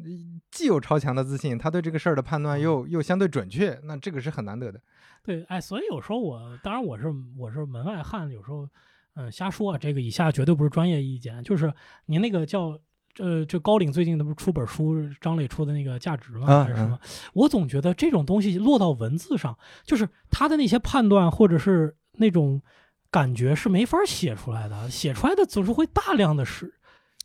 [0.51, 4.81] 既有超强的自信，他对这个事儿的判断又又相对准确，那这个是很难得的。
[5.23, 7.07] 对，哎，所以有时候我，当然我是
[7.39, 8.69] 我是门外汉，有时候
[9.17, 11.73] 嗯瞎说啊，这个以下绝对不是专业意见，就是
[12.07, 12.79] 您那个叫
[13.19, 16.47] 呃，这高领最近的不是出本书，张磊出的那个价值吗？
[16.47, 16.99] 啊还是什么？
[17.33, 22.63] 我总觉得这种东西落到文字上，就是他的那些判断或者是那种
[23.11, 26.73] 感觉是没法写出来的，写出来的总是会大量的失。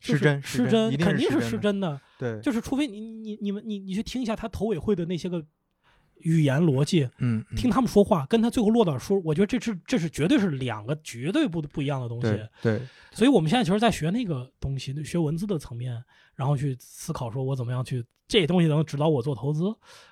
[0.04, 5.46] 是失真失失真一定是肯定是失真的对，就是除非你你你们你你去听一下他头委会的那些个
[6.24, 12.28] 语言逻辑，嗯，嗯听他们说话，跟他最后落到说，我觉得这是这是绝对是两个绝对不不一样的东西
[12.62, 12.78] 对。
[12.78, 12.82] 对
[13.12, 16.04] 所以我们现在其实，在学那个东西，学文字的层面，
[16.36, 19.64] 然后去思考说我怎么样去这东西能指导我做投资。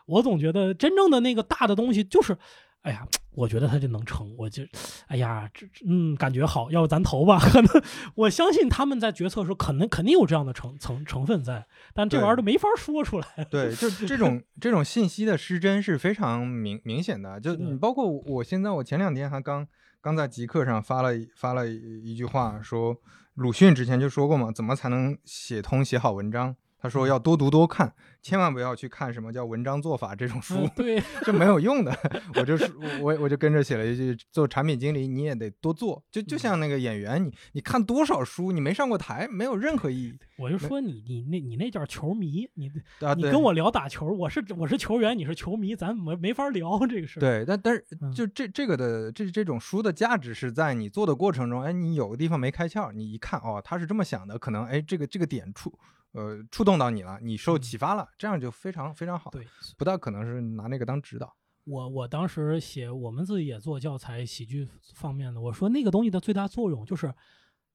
[0.06, 2.38] 我总觉得真正的那个大的东西就是。
[2.82, 4.63] 哎呀，我觉得他就能成，我就，
[5.08, 7.38] 哎呀，这嗯，感觉好，要不咱投吧？
[7.44, 7.84] 可能
[8.15, 13.26] 我相信他们在决策的时候，可能肯定有这样的成成成分在，但这玩意儿都没法说出来。
[13.52, 17.39] 对，就 这种这种信息的失真是非常明明显的。
[17.39, 19.68] 就你包括我现在，我前两天还刚
[20.00, 22.96] 刚在极客上发了发了一句话，说
[23.34, 26.56] 鲁迅之前就说过嘛，怎么才能写通写好文章？
[26.82, 31.94] 他说要多读多看，千万不要去看什么叫文章做法这种书嗯，对， 这没有用的。
[32.36, 42.72] 我就是我我就跟着写了一句，做产品经理你也得多做，就就像那个演员，你你看多少书，你没上过台，没有任何意义我就说你你那你那叫球迷，你
[43.06, 43.13] 啊。
[43.13, 47.22] 你跟我聊打球，我是我是球员，你是球迷，咱没没法聊这个事儿。
[47.22, 55.78] 对，但但是嗯就这这个的这这种书的价值是在你做的过程中，哎，你有个地方没开窍，你一看哦，他是这么想的，可能哎这个这个点触
[56.12, 59.45] 呃触动到你了，你受嗯启发了，这样就非常非常好，对，
[59.78, 61.36] 不大可能是拿那个当指导。
[61.65, 67.13] 我我当时写，我们自己也做教材喜剧方面的，我说那个东西的最大作用就是，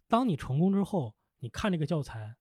[0.09, 2.35] 当你成功之后，你看这个教材，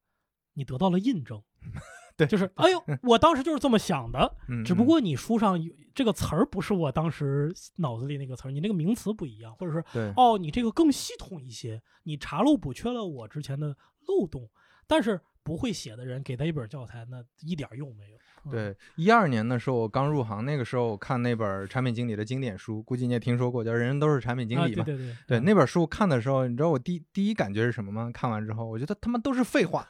[0.54, 1.44] 你得到了印证。
[2.16, 13.76] 对就是 哎呦，我当时就是这么想的， 嗯，只不过你书上有这个词儿不是我当时脑子里那个词儿，你那个名词不一样，或者是对哦，你这个更系统一些，你查漏补缺了我之前的
[14.08, 14.50] 漏洞，
[14.86, 18.18] 但是不会写的人给他一本教材，那一点用没有。
[18.46, 24.84] 嗯，对，一二年的时候我刚入行，那个时候我看那本产品经理的经典书，估计你也听说过，叫《人人都是产品经啊，理》嘛。
[24.84, 28.12] 对对对对，那本书看的时候，你知道我第第一感觉是什么吗？
[28.14, 29.88] 看完之后，我觉得他妈都是废话，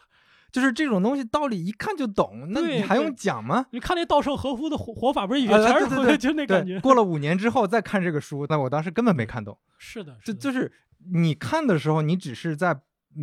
[0.51, 3.65] 就是这种东西道理一看就懂，那你还用讲吗？
[3.71, 6.79] 你看那稻盛和夫的活活法，不是也是对对对就那感觉，。
[6.79, 9.57] 过了五年之后再看这个书，那我当时根本没看懂。
[9.79, 10.71] 是的，的就是就是
[11.11, 12.81] 你看的时候，你只是在嗯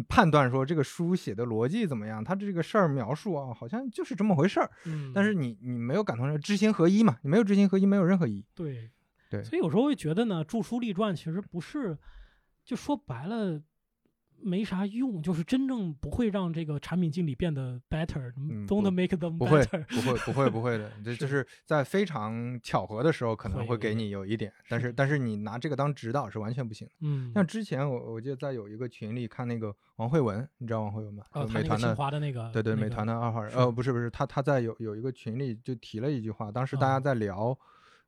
[0.08, 4.70] 判断说这个书写的逻辑怎么样，他这个事儿描述啊，好像就是这么回事儿。
[4.86, 7.16] 嗯，但是你你没有感同身知行合一嘛？
[7.22, 8.44] 你没有知行合一，没有任何意义。
[8.54, 8.90] 对
[9.30, 11.96] 对所以有时候会觉得呢，著书立传其实不是，
[12.64, 13.62] 就说白了。
[14.42, 19.84] 没啥用，就是真正不会让这个产品经理变得 better，嗯 don't 不 make them 不会 better。
[19.86, 26.92] 不会不会不会的， 这就是在非常巧合的时候可能会会给你有一点，但是但是你拿这个当指导是完全不行的。
[27.00, 31.24] 嗯，像之前我我记得在有一个群里看那个王慧文，你知道王慧文吗？
[31.52, 37.56] 美团的华的那个，对对，那个美团的二号人，是呃，不是不是，他他在有有一个群里就提了一句话，当时大家啊在聊，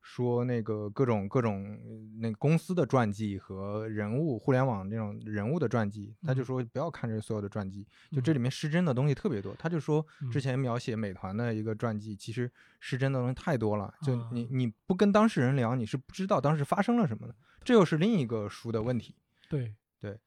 [0.03, 9.55] 说那个各种各种呃那个公司的传记和人物，互联网这种人物的传记，他就嗯说不要看这所有的传记，就嗯这里面失真的东西特别多。
[9.57, 19.15] 他就说之嗯前描写美团的一个传记，其实失真的东西太多了，就你啊你不跟当事人聊，你是不知道当时发生了什么的，这又是另一个书的问题。
[19.49, 20.19] 对对，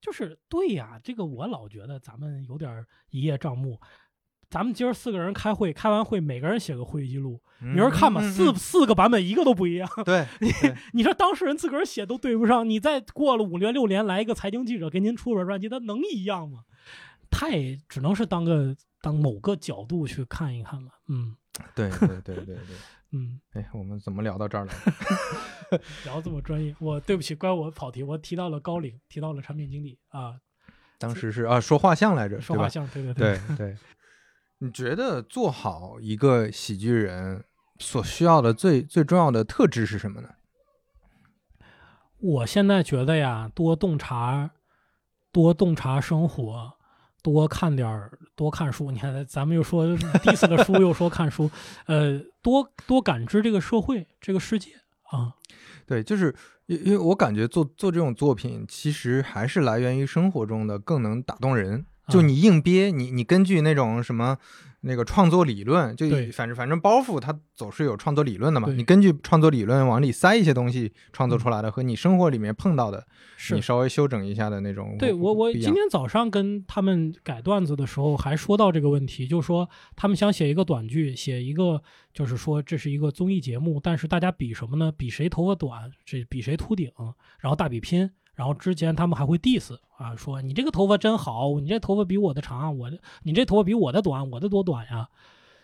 [0.00, 3.80] 就是对呀，这个我老觉得咱们有点一叶障目。
[4.50, 9.88] 咱们今儿四个人开会，开完会每个人写个会议记录，明儿看吧，四嗯四个版本一个都不一样。
[10.04, 16.60] 对 对你说当事人自个儿写都对不上，你再过了五年六年来一个财经记者给您出本传记，他能一样吗？
[17.30, 20.92] 太只能是当个当某个角度去看一看了。
[21.08, 21.36] 嗯
[21.74, 22.56] 对对对对对。
[23.12, 24.74] 嗯，哎，我们怎么聊到这儿来？
[26.04, 30.36] 聊这么专业，我对不起，怪我跑题，我提到了高领，提到了产品经理啊，
[30.98, 33.76] 当时是啊，说画像来着，说画像，对对对对。
[34.60, 37.44] 你觉得做好一个喜剧人
[37.78, 40.30] 所需要的最最重要的特质是什么呢？
[42.18, 44.50] 我现在觉得呀，多洞察
[45.30, 46.72] 多洞察生活，
[47.22, 48.90] 多看点儿，多看书。
[48.90, 51.48] 你看，咱们又说 diss 的书，又说看书，
[51.86, 54.72] 呃，多多感知这个社会、这个世界
[55.12, 55.34] 啊。
[55.86, 56.34] 对，就是
[56.66, 61.86] 因因为我感觉做做这种作品，其实还是来源于生活中的，更能打动人。
[62.08, 64.38] 就你硬憋，你你根据那种什么。
[64.82, 68.68] 那个创作理论，就反正反正包袱它总是有创作理论的嘛。
[68.70, 73.04] 你根据创作理论往里塞一些东西，创作出来的和你生活里面碰到的，
[73.52, 74.94] 你稍微修整一下的那种。
[74.96, 81.82] 对我我今天早上跟他们改段子的时候还说到这个问题，就是说他们想写一个短剧，写一个
[82.14, 84.92] 就是说这是一个综艺节目，但是大家比什么呢？
[84.96, 86.88] 比谁头发短，这比谁秃顶，
[87.40, 88.08] 然后大比拼。
[88.38, 95.08] 然后之前他们还会 diss 啊，说你这个头发真好，你这头发比我的长，我的你这头发比我的短，我的多短呀？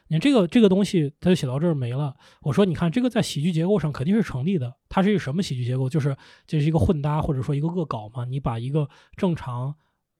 [0.09, 2.17] 你这个这个东西，他就写到这儿没了。
[2.43, 5.89] 我说你看这个在喜剧结构上肯定是成立的，它是一个什么喜剧结构？
[5.89, 6.17] 就是
[6.49, 8.25] 这是一个混搭或者说一个恶搞嘛？
[8.25, 9.73] 你把一个正常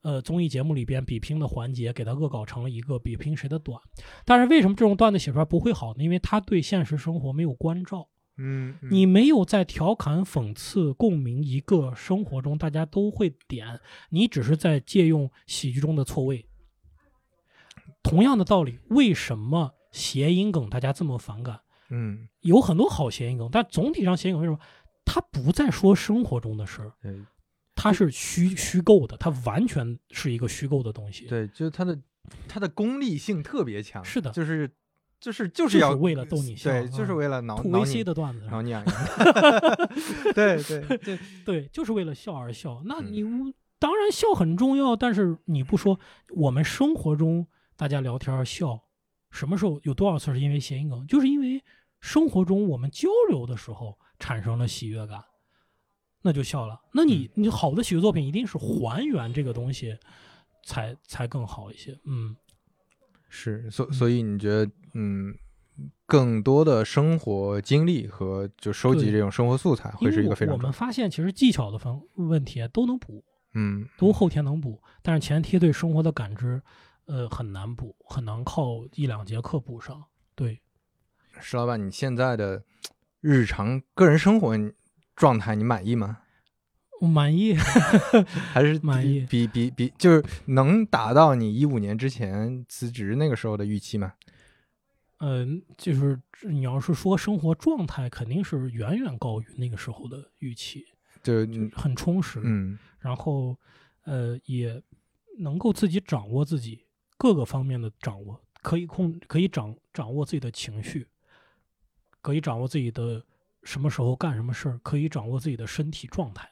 [0.03, 3.81] 呃综艺节目里边比拼的环节给它恶搞成了一个比拼谁的短。
[4.25, 6.05] 但是为什么这种段子写出来不会好呢？
[6.05, 8.07] 因为它对现实生活没有关照。
[8.37, 13.81] 嗯，你没有在调侃、讽刺、共鸣一个生活中大家都会点，
[14.11, 16.49] 你只是在借用喜剧中的错位。
[18.03, 21.61] 同样的道理，为什么谐音梗大家这么反感？
[21.91, 24.59] 嗯，有很多好谐音梗，但总体上谐音梗为什么？
[25.05, 26.93] 它不再说生活中的事儿，
[27.77, 31.27] 它是虚虚构的，它完全是一个虚构的东西。
[31.27, 31.97] 对，就是它的
[32.49, 34.05] 它的功利性特别强。
[34.05, 34.69] 是的，就是。
[35.25, 38.95] 就是就是要为了逗你笑，对，就是为了挠挠你的段子，挠你痒痒。
[40.35, 42.83] 对 对对对，就是为了笑而笑。
[42.85, 43.23] 那你
[43.79, 45.99] 当然笑很重要，但是你不说，
[46.29, 48.79] 我们生活中大家聊天笑，
[49.31, 51.07] 什么时候有多少次是因为谐音梗？
[51.07, 51.65] 就是因为
[52.03, 55.25] 生活中我们交流的时候产生了喜悦感，
[56.21, 56.79] 那就笑了。
[56.93, 59.97] 那你你好的喜剧作品一定是还原这个东西，
[60.65, 61.99] 才才更好一些。
[62.05, 62.37] 嗯。
[63.37, 65.35] 是，所所以你觉得，嗯，
[66.07, 70.55] 更多的生活经历和就收集这种生活素材，会是一个非常。
[70.55, 73.25] 我们发现，其实技巧的方问题都能补，
[73.55, 76.63] 嗯，都后天能补，但是前提对生活的感知，
[77.07, 80.05] 呃，很难补，很难靠一两节课补上。
[80.37, 80.61] 对，
[81.41, 82.63] 石老板，你现在的
[83.21, 84.57] 日常个人生活
[85.17, 86.19] 状态，你满意吗？
[87.01, 89.27] 我满意，还是满意？
[89.29, 94.15] 比比比，就是能达到你一五年之前辞职那个时候的预期吗？
[95.19, 100.85] 嗯，就是你要是说生活状态，肯定是远远高于那个时候的预期，
[101.23, 102.41] 就很充实。
[102.43, 103.57] 嗯，然后
[104.05, 104.83] 呃，也
[105.39, 106.85] 能够自己掌握自己
[107.17, 111.07] 各个方面的掌握，可以控，可以掌掌握自己的情绪，
[112.21, 113.25] 可以掌握自己的
[113.63, 116.51] 什么时候干什么事儿，可以掌握自己的身体状态。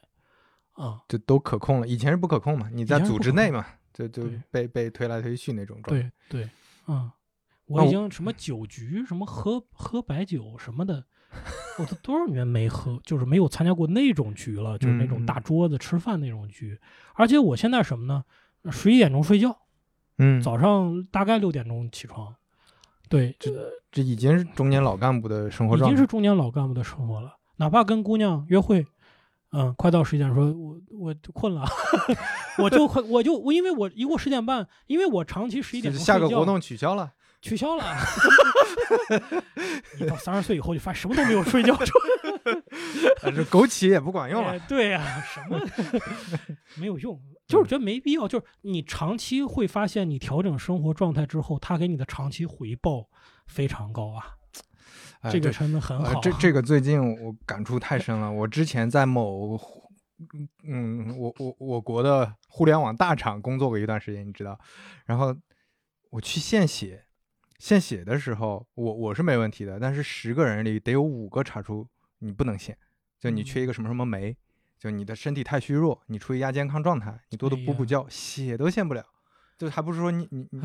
[0.72, 1.86] 啊，就都可控了。
[1.86, 2.68] 以前是不可控嘛？
[2.72, 6.10] 你在组织内嘛，就就被被推来推去那种状态。
[6.28, 6.50] 对对，
[6.86, 7.10] 嗯，
[7.66, 11.04] 我已经什么酒局，什么喝喝白酒什么的，
[11.78, 16.80] 我都多少年没喝，就是没有参加过那种局了，就是那种大桌子吃饭那种局。
[17.14, 18.24] 而且我现在什么呢？
[18.70, 19.54] 十一点钟睡觉，
[20.18, 22.34] 嗯，早上大概六点钟起床。
[23.10, 27.36] 对，这这已经是中年老干部的生活状态，已经是中年老干部的生活了。
[27.56, 28.86] 哪怕跟姑娘约会。
[29.52, 31.64] 嗯，快到十点，说我我困了，
[32.58, 37.84] 我就快我就我因为我一过十点半，因为我长期十一点下个活动取消了，取消了。
[40.00, 41.92] 你到三十岁以后就发现什么都没有睡觉出
[43.20, 44.58] 这 枸杞也不管用了。
[44.60, 45.60] 对呀，什么
[46.76, 48.26] 没有用，就是觉得没必要。
[48.26, 53.08] 就是你长期会发现，你调整生活状态之后，它给你的长期回报
[53.46, 54.36] 非常高啊。
[55.30, 56.18] 这个真的很好。
[56.22, 58.30] 这这个最近我感触太深了。
[58.30, 59.56] 我之前在某，
[60.64, 64.58] 嗯，我我我国的互联网大厂工作过一段时间，你知道。
[65.04, 65.36] 然后
[66.10, 67.04] 我去献血，
[67.58, 69.78] 献血的时候，我我是没问题的。
[69.78, 71.86] 但是十个人里得有五个查出
[72.18, 72.76] 你不能献，
[73.20, 74.36] 就你缺一个什么什么酶，
[74.78, 79.04] 就你的身体太虚弱，你处于亚健康状态，你多多补补觉，血都献不了。
[79.56, 80.60] 就还不是说你你你。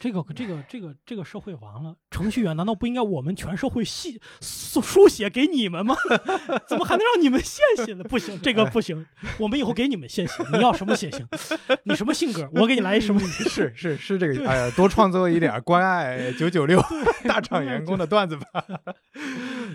[0.00, 5.96] 这个这个这个这个社会完了，程序员难道不应该我们全社会写书写给你们吗？
[6.68, 8.04] 怎么还能让你们献血呢？
[8.08, 9.04] 不行，这个不行，
[9.38, 10.44] 我们以后给你们献血。
[10.52, 11.26] 你要什么血型？
[11.82, 12.48] 你什么性格？
[12.54, 13.20] 我给你来什么？
[13.20, 16.80] 是是是这个，哎呀，多创作一点关爱九九六
[17.24, 18.44] 大厂员工的段子吧。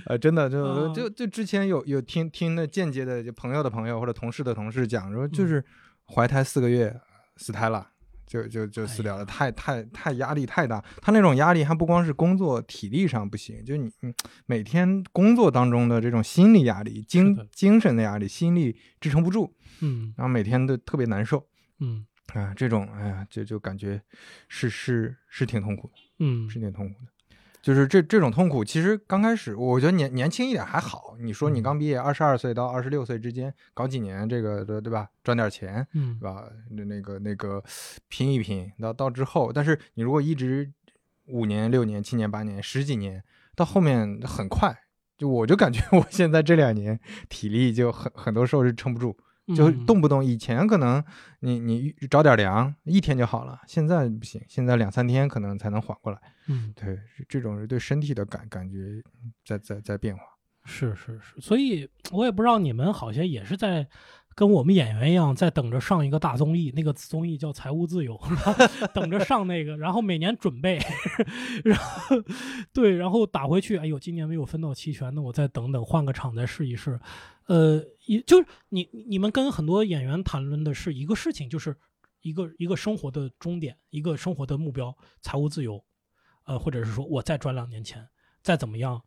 [0.05, 5.63] 呃，真的就就就之前有有听听那间接的就朋友的朋友或者同事的同事讲说，就是
[6.05, 6.95] 怀胎四个月
[7.35, 7.89] 死胎了。
[8.33, 10.83] 就就就私聊了，太太太压力太大。
[10.99, 13.91] 他那种压力还不光是工作体力上不行，就你
[14.47, 21.45] 每天工作当中的这种心理压力、精精神的压力、心力支撑不住，嗯，然后每天都特别难受。
[21.79, 24.01] 嗯啊，这种哎呀，就就感觉
[24.47, 27.11] 是是是挺痛苦的，嗯是挺痛苦的。
[27.63, 31.15] 就是这这种痛苦，其实刚开始我觉得年年轻一点还好。
[31.21, 35.07] 你说你嗯刚毕业，二十二岁到二十六岁之间搞几年，这个的对吧？
[35.23, 36.43] 赚点钱，嗯对吧？
[36.71, 37.63] 那那个那个
[38.09, 40.69] 拼一拼，到到之后，但是你如果一直
[41.27, 43.23] 五年、六年、七年、八年、十几年，
[43.55, 44.77] 到后面很快，
[45.17, 46.99] 就我就感觉 我现在这两年
[47.29, 49.17] 体力就很很多时候是撑不住，
[49.55, 51.03] 就嗯动不动以前可能
[51.39, 56.19] 你你着点凉一天就好了，现在不行，现在两三天可能才能缓过来。
[56.47, 59.01] 嗯对，这种是对身体的感感觉
[59.45, 60.23] 在在在变化。
[60.65, 63.85] 是是是，所以我也不知道你们好像也是在
[64.33, 68.17] 跟我们演员一样，在等着上一个大综艺，那个综艺叫《财务自由》，
[68.95, 70.79] 等着上那个，然后每年准备，
[71.65, 72.15] 然后
[72.71, 76.97] 对，然后打回去，哎呦，今年没有分到期权，那我再等等，换个场再试一试。
[77.47, 81.75] 呃，也就是你你们跟很多演员谈论的是一个事情，就是
[82.21, 85.83] 一个一个生活的终点，一个生活的目标，财务自由，
[86.45, 88.07] 呃，或者是说我再赚两年钱，
[88.41, 89.01] 再怎么样。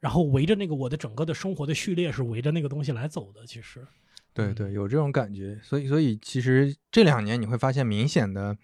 [0.00, 3.84] 然后围着那个我的整个的生活的序列是围着那个东西来走的，其实，
[4.32, 5.58] 对对，有这种感觉。
[5.60, 8.56] 所以所以其实这两年你会发现明显的，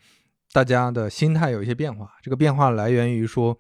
[0.53, 2.13] 大家的心态有一些变化。
[2.23, 3.59] 这个变化来源于说，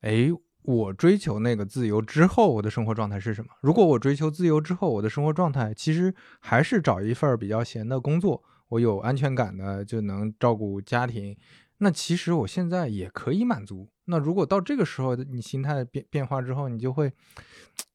[0.00, 0.30] 哎，
[0.62, 3.50] 我追求那个自由之后，我的生活状态是什么？
[3.60, 11.36] 如果我追求自由之后，我的生活状态其实还是找一份比较闲的工作，我有安全感的，就能照顾家庭。
[11.78, 13.90] 那其实我现在也可以满足。
[14.04, 17.12] 那如果到这个时候，你心态变变化之后，你就会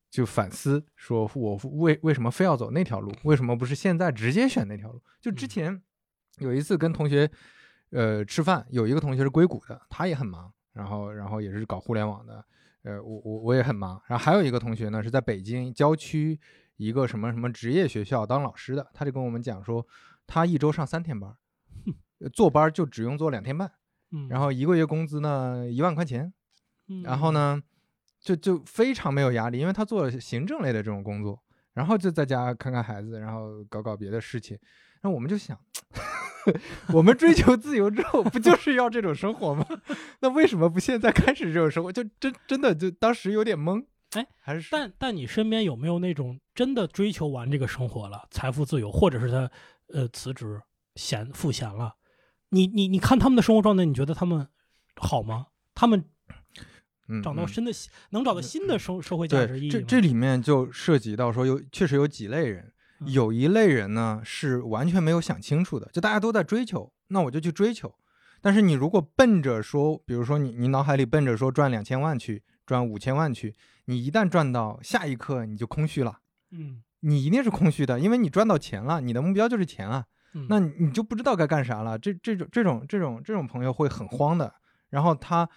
[0.10, 3.10] 就反思，说我为为什么非要走那条路？
[3.24, 5.02] 为什么不是现在直接选那条路？
[5.22, 5.82] 就之前
[6.40, 7.30] 有一次跟同学
[7.92, 12.44] 呃吃饭，有一个同学是硅谷的，他也很忙，然后然后也是搞互联网的，
[12.84, 14.02] 呃，我我我也很忙。
[14.08, 16.40] 然后还有一个同学呢是在北京郊区
[16.78, 19.86] 一个什么什么职业学校当老师的，他就跟我们讲说，
[20.26, 21.36] 他一周上三天班，
[22.34, 23.72] 坐班就只用坐两天半。
[24.12, 26.32] 嗯，然后一个月工资呢一万块钱，
[26.88, 27.62] 嗯然后，呢，
[28.22, 34.58] 就就非常没有压力，因为他做行政类的这种工作，然后就在家看看孩子，然后搞搞别的事情。
[35.02, 35.60] 那我们就想，
[36.94, 39.66] 我们追求自由之后，不就是要这种生活吗？
[40.22, 41.92] 那为什么不现在开始这种生活？
[41.92, 49.50] 就真真的就当时有点懵，哎，还是但但你身边有没有那种真的追求完这个生活了，财富自由，或者是他
[49.94, 50.62] 呃辞职
[50.96, 51.96] 闲赋闲了？
[52.50, 54.48] 你你你看他们的生活状态，你觉得他们
[54.96, 55.48] 好吗？
[55.76, 56.06] 他们
[57.24, 57.72] 找到新的、
[58.10, 59.80] 能找到新的社社会价值意义吗？
[59.80, 62.74] 这这里面就涉及到说有确实有几类人，嗯
[63.06, 67.94] 有一类人呢是完全没有想清楚的，就大家都在追求，那我就去追求。
[68.42, 76.20] 但是你如果奔着说，比如说你你脑海里奔着说赚两千万去，赚五千万去，你一旦赚到，下一刻你就空虚了，
[76.52, 81.98] 嗯你一定是空虚的，因为你赚到钱了，你的目标就是钱啊，嗯，那你你就不知道该干啥了。
[81.98, 84.54] 这这种这种这种这种朋友会很慌的，
[84.90, 85.48] 然后他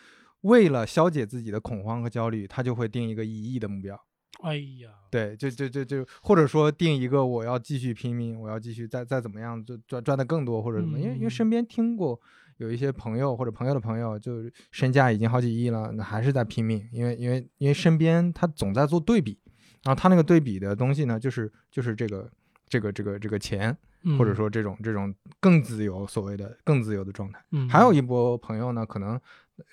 [0.43, 3.99] 为了消解自己的恐慌和焦虑，他就会定一个一亿的目标。
[4.43, 12.18] 哎呀，对，就就就就，或者说定一个我要继续拼命，我要继续再再怎么样，就赚赚的更多或者怎么，因为因为嗯身边听过
[12.57, 19.39] 有一些朋友或者朋友的朋友，就身价已经好几亿了，那还是在拼命，因为因为因为身边他总在做对比，
[19.83, 22.31] 然后他那个对比的东西呢，就是就是这个
[22.66, 23.76] 这个这个这个钱，
[24.16, 24.37] 或者嗯。
[24.37, 27.45] 说这种这种更自由所谓的更自由的状态。
[27.51, 29.20] 嗯，还有一波朋友呢，可能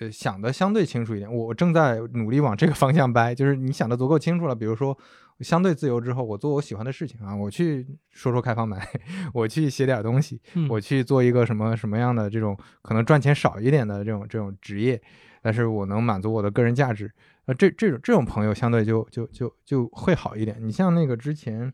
[0.00, 4.96] 呃想的相对清楚一点，我正在努力往这个方向掰，就是你想的足够清楚了，比如说
[5.40, 8.88] 相对自由之后，我做我喜欢的事情啊，我去说说开放麦，
[9.34, 15.00] 我去写点东西，嗯我去做一个什么什么样的这种可能赚钱少一点的这种这种职业，
[15.42, 17.10] 但是我能满足我的个人价值，
[17.46, 20.56] 呃，这这种这种朋友相对就就就就会好一点。
[20.60, 21.72] 你像那个之前。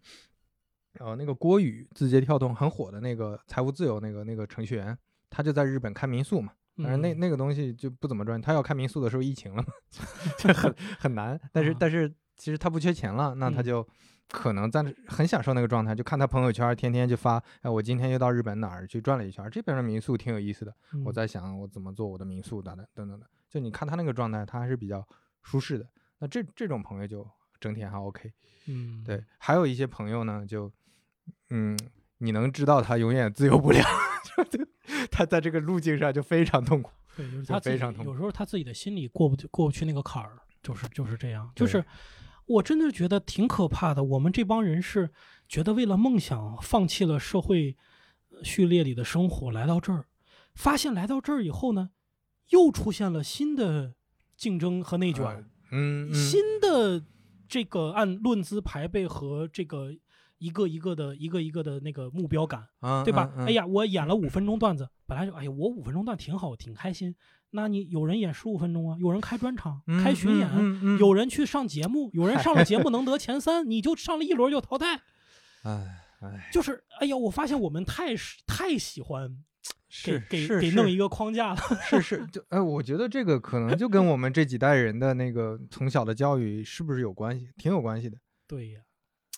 [1.01, 4.97] 呃，那个郭宇字节跳动很火的那个财务自由那个那个程序员，
[5.29, 8.41] 他就在日本开民宿嘛，但是那嗯那个东西就不怎么赚。
[8.41, 9.69] 他要开民宿的时候，疫情了嘛，
[10.39, 11.39] 就很 很难。
[11.53, 13.89] 但是啊但是其实他不缺钱了，那他嗯就
[14.29, 20.75] 可能在很享受那个状态，就看他朋友圈，天天就发，哎，我今天又到日本哪儿去转了一圈，这边的民宿挺有意思的。
[21.05, 23.27] 我嗯在想我怎么做我的民宿等等等等的。
[23.49, 25.07] 就你看他那个状态，他还是比较
[25.43, 25.87] 舒适的。
[26.19, 27.25] 那这这种朋友就
[27.61, 28.33] 整体还 OK。
[28.67, 30.73] 嗯对，还有一些朋友呢，就
[31.51, 31.79] 嗯，
[32.19, 33.79] 你能知道他永远自由不了，
[35.11, 36.91] 他在这个路径上就非常痛苦。
[37.17, 41.85] 对，就是他非常痛苦有时候他自己的心里过不过不去那个坎儿，就是就是这样，就是
[42.47, 44.03] 我真的觉得挺可怕的。
[44.03, 45.11] 我们这帮人是
[45.49, 47.77] 觉得为了梦想放弃了社会
[48.31, 50.07] 呃序列里的生活，来到这儿，
[50.55, 51.91] 发现来到这儿以后呢，
[52.51, 53.95] 又出现了新的
[54.37, 55.25] 竞争和内卷，
[55.71, 57.05] 嗯，嗯新的
[57.49, 59.93] 这个按论资排辈和这个
[60.45, 63.33] 一个一个的一个一个的那个目标感，嗯，对吧？
[63.37, 67.15] 嗯哎，呀，我演了五分钟段子，本来就哎呀，我五分钟段挺好，挺开心。
[67.51, 70.49] 那你有人演十五分钟啊，有人开专场、嗯开巡演，
[70.99, 75.01] 有人去上节目，有人上了节目 能得前三，你就上了一轮就淘汰。
[75.63, 78.15] 哎哎，就是哎呀，我发现我们太
[78.47, 79.31] 太喜欢
[80.05, 81.61] 给是给给弄一个框架了。
[81.89, 87.49] 是是，就哎，我觉得这个可能就跟我们这几代人的那个从小的教育是不是有关系？
[87.57, 88.19] 挺有关系的。
[88.47, 88.81] 对呀，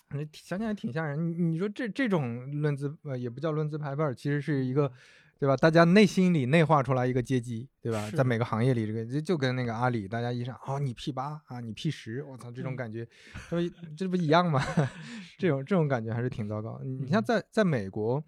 [0.09, 1.19] 那想想也挺吓人。
[1.27, 4.91] 你你说这这种论资呃也不叫论资排辈儿，其实是一个，
[5.39, 5.55] 对吧？
[5.57, 8.09] 大家内心里内化出来一个阶级，对吧？
[8.11, 13.07] 在每个行业里，这个就就跟那个阿里，大家一上哦，你 P 八啊，你 P 十，我操，这种嗯感觉，
[13.49, 14.61] 这不这不一样吗？
[15.37, 16.81] 这种这种感觉还是挺糟糕。
[16.83, 18.23] 你像嗯在在美国。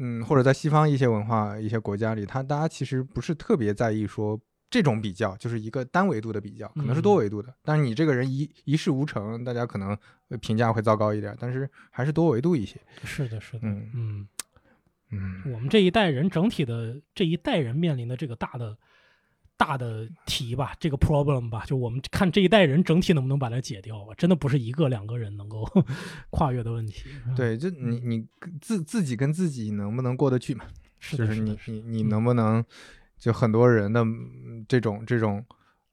[0.00, 4.40] 嗯，或者在西方一些文化、一些国家里，他大家其实不是特别在意说
[4.70, 7.54] 这种比较，就是一个单维度的比较，可能是多嗯维度的。
[7.62, 9.96] 但是你这个人一一事无成，大家可能
[10.28, 12.78] 呃评价会糟糕一点，但是还是多维度一些。
[13.04, 14.28] 是的，是的，嗯嗯，
[15.10, 18.76] 嗯，我们这一代人整体的这一代人面临的这个大的
[19.56, 25.66] 大的题吧，这个 problem 吧，就我们看这一代人整体能不能把它解掉吧，真的不是一个两个人能够
[26.30, 27.04] 跨越的问题。
[27.26, 28.26] 嗯，对，就你你
[28.60, 30.66] 自自己跟自己能不能过得去嘛？
[31.00, 32.64] 是的，就是你你你嗯能不能，
[33.18, 35.44] 就很多人的嗯这种这种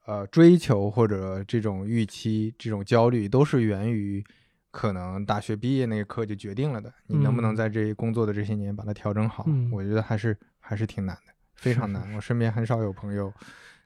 [0.06, 4.24] 呃追求或者这种预期、这种焦虑，都是源于
[4.72, 6.94] 可能大学毕业那一刻就决定了的。
[7.08, 9.46] 你能不能嗯在这工作的这些年把它调整好？
[9.48, 12.14] 嗯我觉得还是还是挺难的，非是是常难。
[12.14, 13.34] 我身边很少有朋友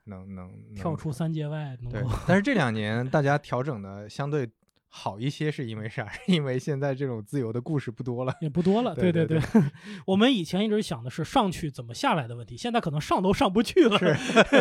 [0.05, 4.49] 能能能跳出三界外对，但是这两年大家调整的相对
[4.91, 6.09] 好一些，是因为啥？
[6.09, 8.33] 是 因为现在这种自由的故事不多了。
[8.41, 8.93] 也不多了。
[8.97, 9.61] 对对对对，
[10.07, 13.99] 我们以前一直想的是上去怎么下来的问题，现在可能上都上不去了，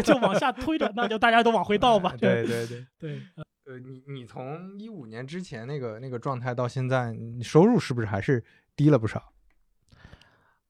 [0.02, 2.14] 就往下推着，那就大家都往回倒吧。
[2.18, 2.86] 对对对。
[2.98, 3.22] 对，
[3.64, 8.44] 呃，你你从一五年之前那个那个状态到现在，你收入是不是还是
[8.76, 9.32] 低了不少？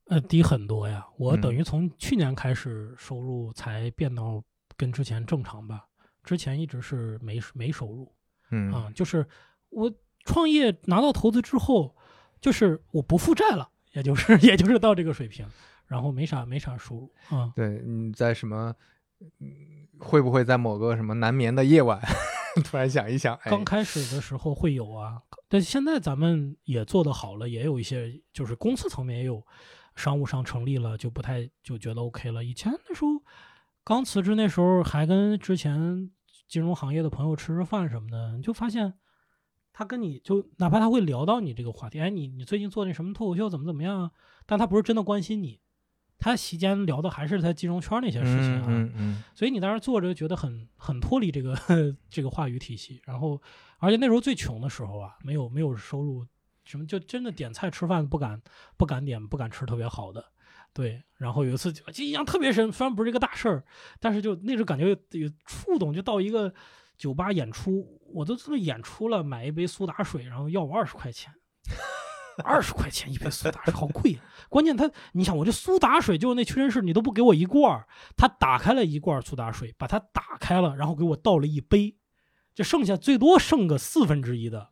[0.06, 1.04] 呃，低很多呀。
[1.18, 4.42] 我等嗯于从去年开始收入才变到
[4.76, 5.84] 跟之前正常吧，
[6.22, 8.10] 之前一直是没没收入
[8.50, 9.26] 嗯啊，就是
[9.70, 9.92] 我
[10.24, 11.94] 创业拿到投资之后，
[12.40, 15.46] 就是我不负债了，也就是 也就是到这个水平，
[15.86, 17.52] 然后没啥没啥收入啊。
[17.54, 18.74] 对，你在什么？
[19.40, 22.00] 嗯，会不会在某个什么难眠的夜晚，
[22.64, 29.44] 突然想一想，哎，刚开始的时候会有啊，但现在咱们也做得好了，也有一些就是公司层面也有
[29.96, 32.44] 商务上成立了，就不太就觉得 OK 了。
[32.44, 33.08] 以前那时候
[33.82, 36.08] 刚辞职那时候，还跟之前
[36.48, 38.94] 金融行业的朋友吃吃饭什么的，你就发现
[39.72, 44.10] 他跟你就哪怕他会聊到你这个话题，哎，你你最近做那什么脱口秀怎么怎么样啊？
[44.46, 45.60] 但他不是真的关心你，
[46.18, 48.64] 他席间聊的还是他金融圈那些事情啊。
[48.66, 51.54] 嗯嗯所以你当时坐着觉得很很脱离这个
[52.10, 53.40] 这个话语体系，然后
[53.78, 56.26] 而且那时候最穷的时候啊，没有没有收入，
[56.64, 58.40] 什么就真的点菜吃饭不敢
[58.76, 60.32] 不敢点不敢吃特别好的，
[60.78, 61.02] 对。
[61.16, 63.64] 然后有一次就印象特别深，虽然不是一个大事儿，
[63.98, 66.54] 但是就那时候感觉有有触动，就到一个
[66.96, 71.34] 酒吧演出，我都这么演出了，买一杯苏打水，然后要我二十块钱。
[72.44, 74.22] 二十块钱一杯苏打水，好贵、啊！
[74.48, 77.84] 关键他，你想我这苏打水，就那屈臣氏，你都不给我一罐，
[78.16, 81.96] 他打开了一罐苏打水，把它打开了，然后给我倒了一杯，
[82.54, 84.68] 就剩下最多剩个四分之一的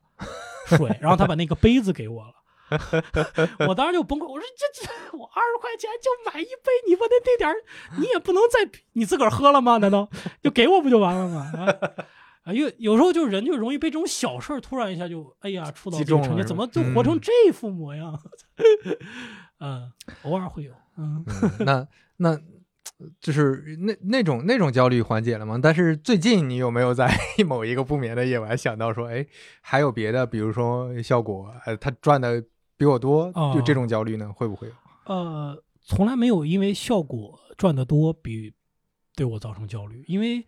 [0.67, 2.35] 水，然后他把那个杯子给我了。
[3.69, 7.55] 我当时就崩溃，我说这这我二十块钱就买一杯，你不得那点儿，
[7.99, 9.79] 你也不能再 你自个儿喝了吗？
[9.79, 10.09] 难道
[10.43, 11.53] 就给我不就完了吗？
[11.57, 12.05] 啊
[12.47, 18.17] 啊，有有时候就人就容易被这种小事儿突然一下就哎呀触到击这个程度，中了是吧怎么就活成嗯这副模样？
[19.59, 19.91] 嗯，
[20.23, 21.89] 偶尔会有，嗯，嗯，那
[22.19, 22.39] 那
[23.21, 25.59] 就是那那种那种焦虑缓解了吗？
[25.61, 27.11] 但是最近你有没有在
[27.47, 29.27] 某一个不眠的夜晚想到说，哎，
[29.61, 32.45] 还有别的，比如说效果，呃，他赚的
[32.77, 34.75] 比我多，哦就这种焦虑呢，会不会有？
[35.07, 38.53] 呃，从来没有因为效果赚得多比
[39.15, 40.45] 对我造成焦虑，因为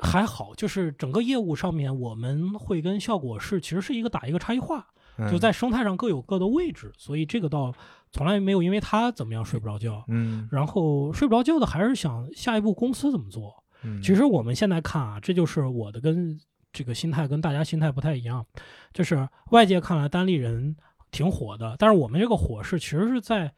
[0.00, 4.86] 还好，就是整个业务上面我们会跟效果是其实是一个打一个差异化，
[5.30, 7.74] 就嗯在生态上各有各的位置，所以这个倒
[8.12, 10.04] 从来没有因为他怎么样睡不着觉。
[10.08, 13.52] 嗯然后睡不着觉的还是想下一步公司怎么做。
[13.82, 16.38] 嗯，其实我们现在看啊，这就是我的跟
[16.72, 18.46] 这个心态跟大家心态不太一样，
[18.92, 20.76] 就是外界看来单立人
[21.10, 23.54] 挺火的，但是我们这个火是其实是在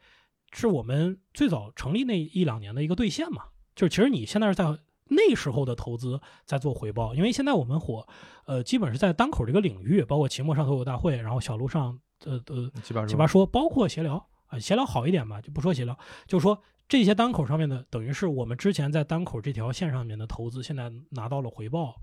[0.51, 3.43] 是我们最早成立那一两年的一个兑现嘛，
[3.75, 8.07] 就是其实你现在是在那时候的投资在做回报，因为现在我们火，
[8.45, 15.97] 呃，基本是在单口这个领域，包括期末上脱口大会，然后小路上呃呃七八奇葩说，包括闲聊啊，闲聊好一点吧，就不说闲聊，
[16.27, 21.95] 就是说这些单口上面的，等于是我们之前在单口这条线上面的投资，现在拿到了回报。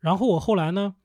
[0.00, 0.96] 然后我后来呢，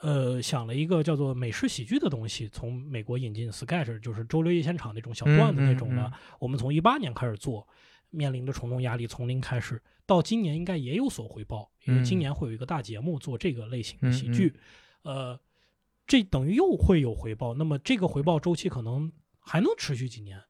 [0.00, 6.02] 呃，想了一个叫做美式喜剧的东西，从美国引进 Sketch，就是周六夜现场那种小段子那种的。
[6.02, 7.66] 嗯嗯我们从一八年开始做，
[8.10, 14.54] 面临着重重压力，从零开始，到今年应该也有所回报，因为今嗯年会有一个大节目做这个类型的喜剧，
[15.02, 15.38] 呃，
[16.06, 17.54] 这等于又会有回报。
[17.54, 20.40] 那么这个回报周期可能还能持续几年。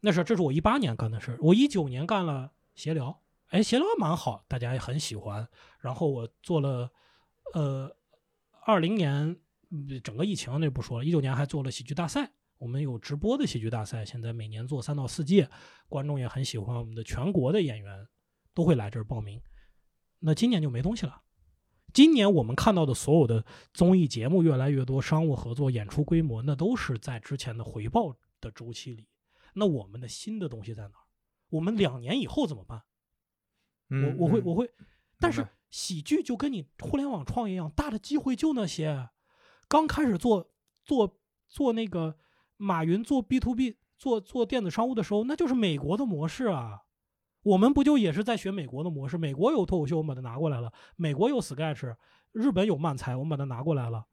[0.00, 5.46] 那是这是我一八年干的事儿，我一九年干了闲聊，哎，闲聊还蛮好，大家也很喜欢。
[5.78, 6.90] 然后我做了，
[7.54, 7.96] 呃，
[8.64, 9.36] 二零年
[9.70, 15.48] 嗯整个疫情那不说了，一九年还做了喜剧大赛，我们有直播的喜剧大赛，现在每年做三到四届，
[15.88, 18.06] 观众也很喜欢我们的，全国的演员
[18.54, 19.40] 都会来这儿报名。
[20.20, 21.22] 那今年就没东西了。
[21.92, 23.44] 今年我们看到的所有的
[23.74, 29.08] 综艺节目越来越多，商务合作、演出规模，那都是在之前的回报的周期里。
[29.54, 31.04] 那我们的新的东西在哪儿？
[31.50, 32.82] 我们两年以后怎么办？
[33.90, 34.70] 嗯我我会我会，
[35.18, 39.08] 但是喜剧就跟你互联网创业一样，大的机会就那些。
[39.66, 40.52] 刚开始做
[40.84, 41.18] 做
[41.48, 42.18] 做那个
[42.58, 46.82] 马云做 B to B 做做电子商务的时候，那就是美国的模式啊。
[47.42, 49.16] 我们不就也是在学美国的模式？
[49.16, 51.96] 美国有脱口秀，我们把它拿过来了；美国有 Sketch，
[52.32, 54.06] 日本有漫才，我们把它拿过来了。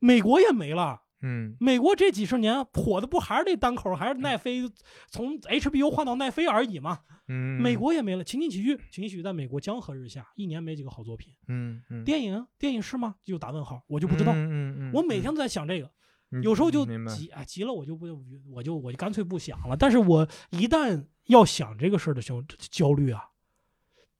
[0.00, 1.04] 美国也没了。
[1.22, 4.62] 嗯美国这几十年火的不还是那单口，还是奈飞
[5.08, 7.00] 从 HBO 换到奈飞而已嘛？
[7.28, 11.32] 嗯，美国也没了，情景喜剧，情景喜剧在美国江河日下，一年没几个好作品。
[11.48, 13.16] 嗯嗯电影，电影是吗？
[13.24, 14.32] 就打问号，我就不知道。
[14.32, 15.90] 嗯嗯嗯，我每天都在想这个，
[16.30, 18.06] 嗯有时候就急，哎，急了我就不，
[18.50, 19.76] 我就我就干脆不想了。
[19.76, 23.30] 但是我一旦要想这个事儿的时候，焦虑啊，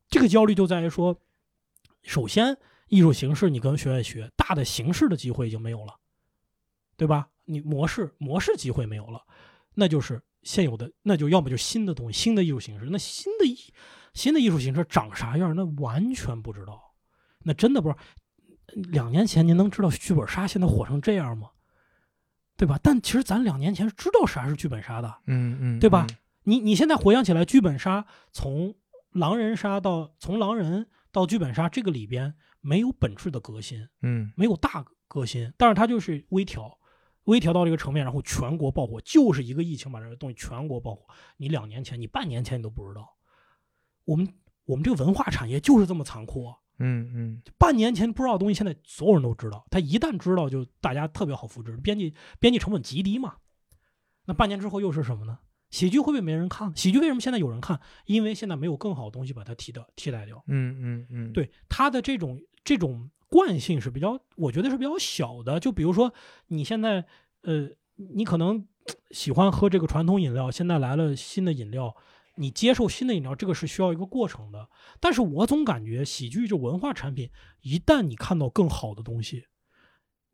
[0.08, 1.20] 这个焦虑就在于说，
[2.02, 2.56] 首先
[2.88, 5.94] 艺术形式你跟学院学，大的形式的机会已经没有了，
[6.96, 7.28] 对吧？
[7.44, 9.22] 你模式模式机会没有了，
[9.74, 12.86] 那就是现有的，那就要么就新的东西，新的艺术形式。
[12.90, 13.56] 那新的艺
[14.14, 15.54] 新的艺术形式长啥样？
[15.54, 16.94] 那完全不知道，
[17.44, 18.00] 那真的不知道。
[18.74, 21.50] 两年前您能知道剧本杀现在火成这样吗？
[22.56, 22.80] 对吧？
[22.82, 26.16] 但其实咱两年前知道啥是剧本杀的，嗯嗯，对吧嗯？
[26.44, 28.74] 你你现在回想起来，剧本杀从
[29.12, 36.75] 狼人杀到从狼人到剧本杀这个里边没有本质的革新，嗯没有大革新，但是它就是微调，
[37.26, 41.06] 微调到这个层面，然后全国爆火，就是一个疫情把这个东西全国爆火。
[41.36, 43.16] 你两年前，你半年前你都不知道，
[44.04, 44.26] 我们
[44.64, 46.56] 我们这个文化产业就是这么残酷啊。
[46.78, 49.66] 嗯嗯半年前不知道的东西，现在所有人都知道。
[49.70, 53.36] 他一旦知道，就大家特别好复制，编辑编辑成本极低嘛。
[54.26, 55.38] 那半年之后又是什么呢？
[55.70, 56.74] 喜剧会不会没人看？
[56.76, 57.80] 喜剧为什么现在有人看？
[58.04, 60.44] 因为现在没有更好的东西把它替代替代掉。
[60.46, 65.58] 嗯嗯嗯，对它的这种这种惯性是比较，我觉得是比较小的。
[65.58, 66.12] 就比如说
[66.48, 67.04] 你现在，
[67.42, 68.66] 呃，你可能
[69.10, 71.94] 喜欢喝这个传统饮料，现在来了新的饮料，
[72.36, 74.68] 你接受新的饮料，这个是需要一个过程的。
[75.00, 77.30] 但是我总感觉喜剧这文化产品，
[77.62, 79.46] 一旦你看到更好的东西，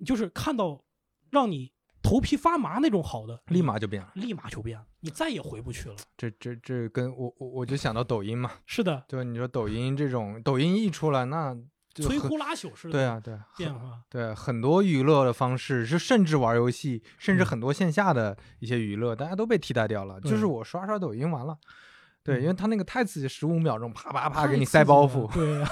[0.04, 0.84] 就是看到
[1.30, 1.72] 让你
[2.02, 4.10] 头皮发麻那种好的，立马就变了。
[4.14, 5.96] 立马就变了，你再也回不去了。
[6.16, 9.22] 这这这跟我我我就想到抖音嘛，是的，对吧？
[9.22, 11.56] 你说抖音这种，抖音一出来，那
[11.94, 14.00] 摧枯拉朽式的对啊对啊，变化。
[14.08, 20.20] 对很多娱乐的方式，是甚至玩游戏，甚至嗯很多线下的一些娱乐，大家都被替代掉了。
[20.20, 21.56] 就是我刷刷抖音完了，
[22.22, 25.68] 对，嗯因为他那个太刺激，十五秒钟啪啪啪给你塞包袱，对呀、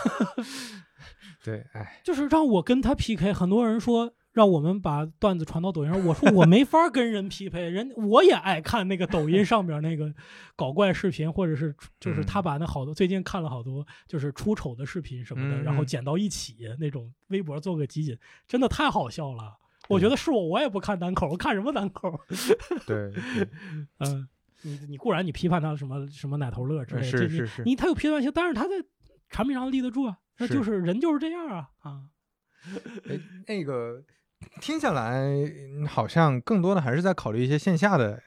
[1.42, 3.32] 对，哎，就是让我跟他 PK。
[3.32, 10.10] 很多人说让我们把段子传到抖音上，我说我没法跟人匹配，人我也爱看那个抖音上边那个
[10.56, 18.16] 搞怪视频，或者是就是嗯他把那好多最近看了好多就是出丑的视频什么的，然后剪到一起那种微博做个集锦，
[18.48, 19.58] 真的太好笑了。
[19.88, 22.18] 我觉得是我，我也不看单口，我看什么单口？
[22.86, 23.12] 对，
[24.00, 24.26] 嗯，
[24.62, 28.70] 你你固然你批判他什么什么奶头乐之类的，是是是你他有批判性，但是他在
[29.28, 32.04] 产品上立得住啊，那就是人就是这样啊啊。
[33.08, 34.04] 哎，那个
[34.60, 38.22] 听下来嗯好像更多的还是在考虑一些线下的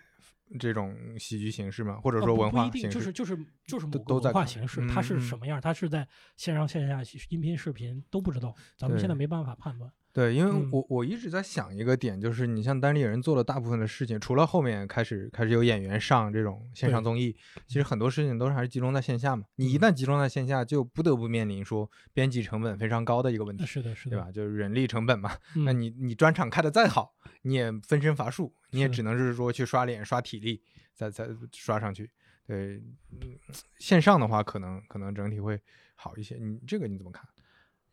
[0.60, 2.94] 这种喜剧形式嘛，或者呃说文不不一定，化形式。
[2.94, 6.08] 就是就是就是都某个文化形式，它是嗯什么样，它是在
[6.38, 9.92] 线上线下音频视频都不知道，咱们现在没办法判断。
[10.14, 17.36] 对，因为嗯我我一直在想一个点，就是你像单立人做了大部分的事情，除了后面开始开始有演员上这种线上综艺，
[17.66, 19.44] 其实很多事情都是还是集中在线下嘛。
[19.56, 24.32] 你一嗯旦集中在线下，就不得不面临说编辑成本非常高的一个问题，是的，是的，对吧？
[24.32, 25.36] 就是人力成本嘛。
[25.56, 25.66] 嗯？
[25.66, 30.62] 那你你专场开的再好，你也分身乏术，你也只能是说去刷脸、刷体力，
[30.94, 32.12] 再再刷上去。
[32.46, 32.76] 对，
[33.10, 33.40] 嗯，
[33.80, 35.60] 线上的话可能可能整体会
[35.96, 36.36] 好一些。
[36.36, 37.28] 你这个你怎么看？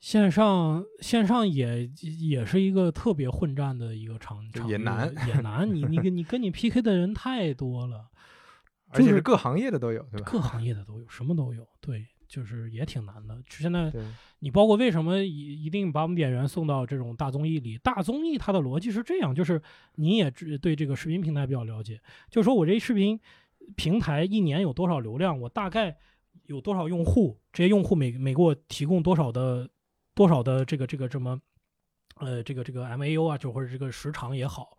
[0.00, 1.86] 线上线上也
[2.20, 5.72] 也是一个特别混战的一个场场也难也难。
[5.72, 8.08] 你你跟你跟你 PK 的人太多了，
[8.88, 10.26] 而且是各行业的都有，对吧？
[10.26, 11.68] 各行业的都有，什么都有。
[11.82, 13.38] 对，就是也挺难的。
[13.50, 13.92] 现在，
[14.38, 17.76] 你包括为什么一一定把我们演员送到这种大综艺里？
[17.76, 19.60] 大综艺它的逻辑是这样，就是
[19.96, 23.20] 你也知对这个视频平台比较了解，就是说我这视频
[23.76, 25.94] 平台一年有多少流量，我大概
[26.46, 29.68] 有多少用户，这些用户每每给我提供多少的
[30.20, 31.40] 多少的这个这个这么
[32.16, 34.76] 呃这个这个 MAU 啊，就或者这个时长也好，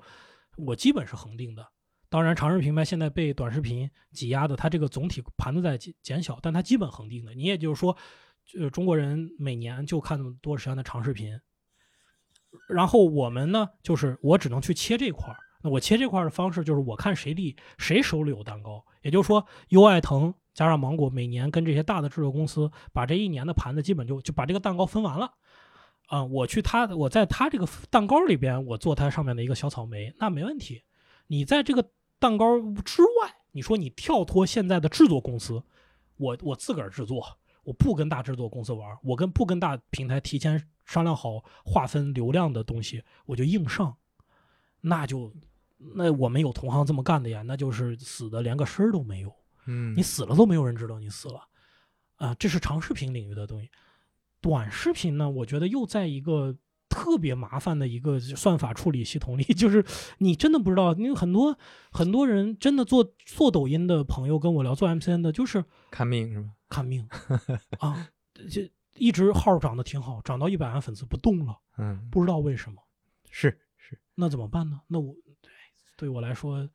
[0.56, 1.68] 我基本是恒定的。
[2.10, 7.34] 当然，长视频平台现在被短视频挤压的，它这个总体盘子在减减小，但它基本恒定的。
[7.34, 7.98] 你也就是说，
[8.60, 11.36] 呃，中国人每年就看那么多时间的长视频，
[12.70, 15.38] 然后我们呢，就是我只能去切这块儿。
[15.64, 25.34] 那我切这块儿的方式就是我看谁利谁手里有蛋糕，也就是说，优爱腾加上芒果每年跟这些大的制作公司把这一年的盘子基本就就把这个蛋糕分完了。
[26.08, 30.84] 啊、我去他我在他这个蛋糕里边，我做它上面的一个小草莓，那没问题。
[31.28, 31.90] 你在这个
[32.20, 35.64] 蛋糕之外，你说你跳脱现在的制作公司，
[36.18, 37.26] 我我自个儿制作，
[37.64, 43.96] 我不跟大制作公司玩，我跟不跟大平台提前商量好划分流量的东西，我就硬上，
[44.82, 45.34] 那就
[45.96, 49.34] 那我们有同行这么干的呀，那就是死的连个声儿都没有，
[49.66, 51.48] 嗯你死了都没有人知道你死了，
[52.18, 53.70] 啊，这是长视频领域的东西。
[54.40, 56.56] 短视频呢，我觉得又在一个
[56.90, 59.86] 特别麻烦的一个算法处理系统里， 就是
[60.18, 61.58] 你真的不知道，因为很多
[61.92, 66.50] 很多人真的做做抖音的朋友跟我聊，做 MCN 的，就是看命是吧？
[66.70, 67.08] 看命
[67.80, 68.10] 啊，
[68.50, 72.82] 这一直号涨得挺好，涨到一百万粉丝不动了，嗯，不知道为什么，
[73.30, 74.82] 是是，那怎么办呢？
[74.88, 75.16] 那我
[75.98, 76.70] 对对我来说，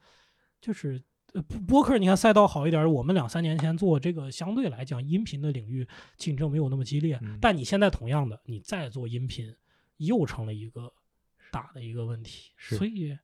[0.60, 1.02] 就是
[1.32, 5.86] 呃播播客，你看赛道好一点，我们两三年前做这个，相对来讲音频的领域
[6.16, 9.54] 竞争没有那么激烈，嗯但你现在同样的，你再做音频，
[9.98, 10.92] 又成了一个
[11.50, 13.18] 大的一个问题，所以。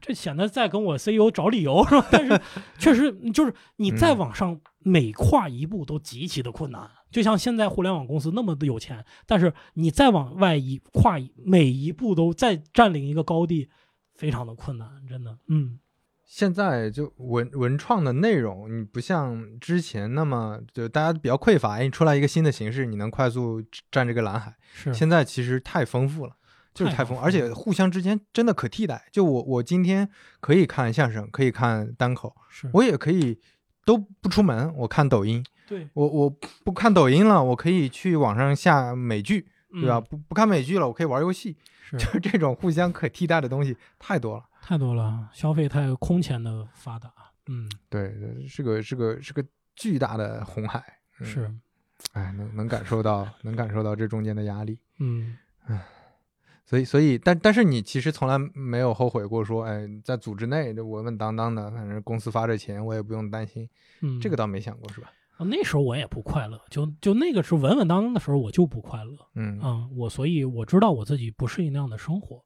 [0.00, 2.06] 这显得在跟我 CEO 找理由是吧？
[2.12, 2.38] 但是
[2.78, 6.90] 确实就是你再嗯往上每跨一步都极其的困难。
[7.10, 13.70] 就像现在互联网公司那么的有钱，但是你再往外一跨每一步都再占领一个高地，
[14.14, 15.38] 非常的困难，真的。
[15.48, 15.78] 嗯，
[16.24, 24.54] 现在就文文创的内容，你不像之前那么就大家比较匮乏，哎，你出来一个新的形式，你能快速占这个蓝海。
[24.72, 26.36] 是现在其实太丰富了，
[26.72, 29.06] 就是太丰富，而且互相之间真的可替代。
[29.12, 30.08] 就我我今天
[30.40, 33.38] 可以看相声，可以看单口，是，我也可以
[33.84, 35.44] 都不出门，我看抖音。
[35.66, 36.30] 对，我我
[36.62, 39.48] 不看抖音了，我可以去网上下美剧，
[39.80, 39.96] 对吧？
[39.98, 40.04] 嗯？
[40.08, 41.56] 不不看美剧了，我可以玩游戏。
[41.84, 44.44] 是就这种互相可替代的东西太多了。
[44.62, 47.12] 太多了，消费太空前的发达。
[47.46, 49.44] 嗯，对对，是个是个是个
[49.76, 50.82] 巨大的红海。
[51.20, 51.54] 嗯是，
[52.12, 54.78] 哎，能能感受到，能感受到这中间的压力。
[54.98, 55.36] 嗯，
[56.64, 63.68] 所以，所以，但但是你其实从来没有后悔过说，哎，在组织内就稳稳当当的，反正公司发着钱，我也不用担心。
[64.00, 65.12] 嗯，这个倒没想过，是吧？
[65.36, 69.16] 啊那时候我也不快乐，就就那个是稳稳当当的时候，我就不快乐。
[69.34, 72.42] 嗯啊、我所以我知道我自己不适应那样的生活。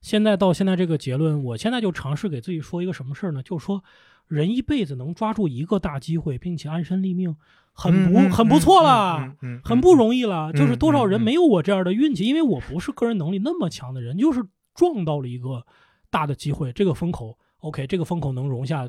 [0.00, 3.42] 现在到现在这个结论，我现在就尝试给自己说一个什么事儿呢？
[3.42, 3.82] 就是说，
[4.28, 7.36] 人一辈子能抓住一个大机会，并且安身立命，
[7.72, 9.36] 很不、嗯很不错了。
[9.62, 14.42] 很不容易了，就是多少人没有我这样的运气，因为我不是个人能力那么强的人，就是
[14.74, 15.66] 撞到了一个
[16.08, 18.88] 大的机会，这个风口，OK，这个风口能容下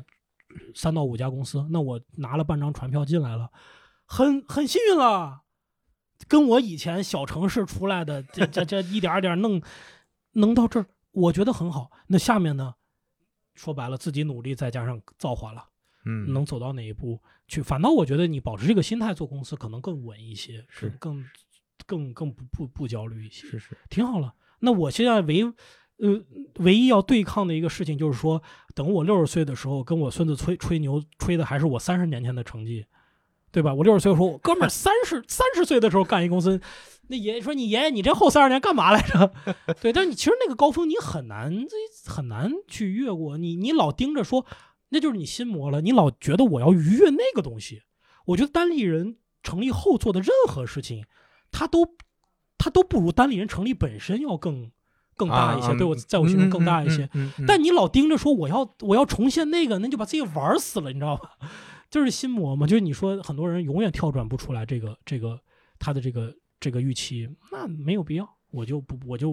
[0.74, 3.50] 三到五家公司，那我拿了半张船票进来了，
[4.04, 5.42] 很很幸运了。
[6.28, 9.60] 跟我以前小城市出来的，这这这一点儿点儿弄
[10.32, 11.90] 能到这儿，我觉得很好。
[12.06, 12.74] 那下面呢，
[13.54, 15.68] 说白了，自己努力再加上造化了。
[16.04, 17.62] 嗯能走到哪一步去。
[17.62, 21.24] 反倒我觉得你保持这个心态做公司可能更稳一些，是更
[21.86, 24.34] 更更更不不不焦虑一些，是是挺好了。
[24.58, 25.44] 那我现在唯
[26.02, 26.20] 呃
[26.56, 28.42] 唯一要对抗的一个事情就是说，
[28.74, 32.84] 等我六十岁的时候，跟我孙子吹吹牛吹的还是我三十年前的成绩。
[33.54, 33.74] 对吧？
[33.74, 36.58] 我六十岁说，我哥们儿 三十三十岁的时候干一公司，
[37.08, 39.30] 那爷爷说你爷爷你这后三十年干嘛来着？
[39.78, 41.76] 对，但是你其实那个高峰你很难这
[42.10, 44.46] 很难去越过，你你老盯着说，
[44.88, 45.82] 那就是你心魔了。
[45.82, 47.82] 你老觉得我要逾越那个东西，
[48.24, 51.04] 我觉得单立人成立后做的任何事情，
[51.50, 51.94] 他都
[52.56, 54.70] 他都不如单立人成立本身要更
[55.22, 57.08] 更大一些，啊对我在我心中更大一些。。
[57.46, 61.30] 但你老盯着说我要我要重现那个，那就把自己玩死了，你知道吧？
[61.88, 65.38] 就是心魔嘛，就是你说很多人永远跳转不出来这个这个
[65.78, 69.30] 他的这个这个预期，那没有必要，我就不我就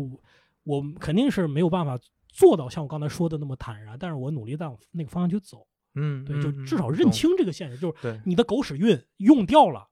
[0.66, 5.66] 我肯定是没有办法做到像我刚才说的那么坦然，但是我努力在往那个方向去走，
[5.96, 9.88] 嗯，对，就嗯至少认清这个现实，就是你的狗屎运用掉了，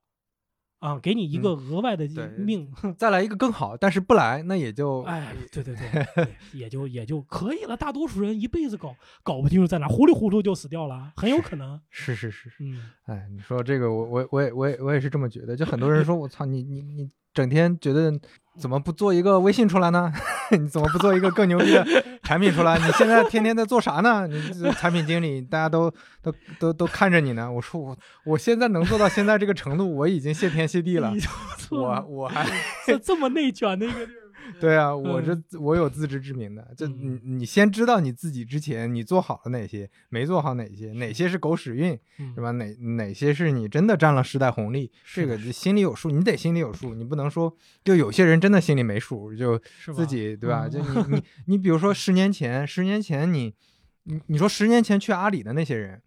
[0.78, 7.76] 啊，给你一个额外的对命，再来一个更好，但是不来，那也就哎，对对对， 对也就也就可以了。
[7.76, 11.80] 大多数人一辈子搞搞不清楚在哪，糊里糊涂就死掉了，很有可能。
[11.90, 18.12] 是是是是，嗯，哎，你说这个我我我也我也我也是这么觉得，就很多人说我操你你你整天觉得
[18.58, 20.12] 怎么不做一个微信出来呢？
[20.50, 21.86] 你怎么不做一个更牛逼的
[22.22, 22.78] 产品出来？
[22.84, 24.26] 你现在天天在做啥呢？
[24.26, 25.90] 你这产品经理，大家都
[26.22, 27.50] 都都都看着你呢。
[27.50, 31.12] 我说我我现在能做到现在这个程度，我已经谢天谢地了
[31.70, 32.46] 我我还
[32.86, 34.27] 这这么内卷的一个地儿。
[34.60, 36.72] 对啊，我这我有自知之明的。
[36.76, 42.50] 就嗯你你先知道你自己之前你做好了哪些，没做好哪些，哪些是狗屎运，嗯是吧？
[42.52, 49.60] 哪哪些是你真的占了时代红利，这个就心里有数，你得心里有数，你不能说就有些人真的心里没数，就
[49.94, 50.66] 自己对吧？
[50.66, 53.54] 嗯就你你你比如说十年前，十年前你
[54.04, 56.02] 你你说十年前去阿里的那些人。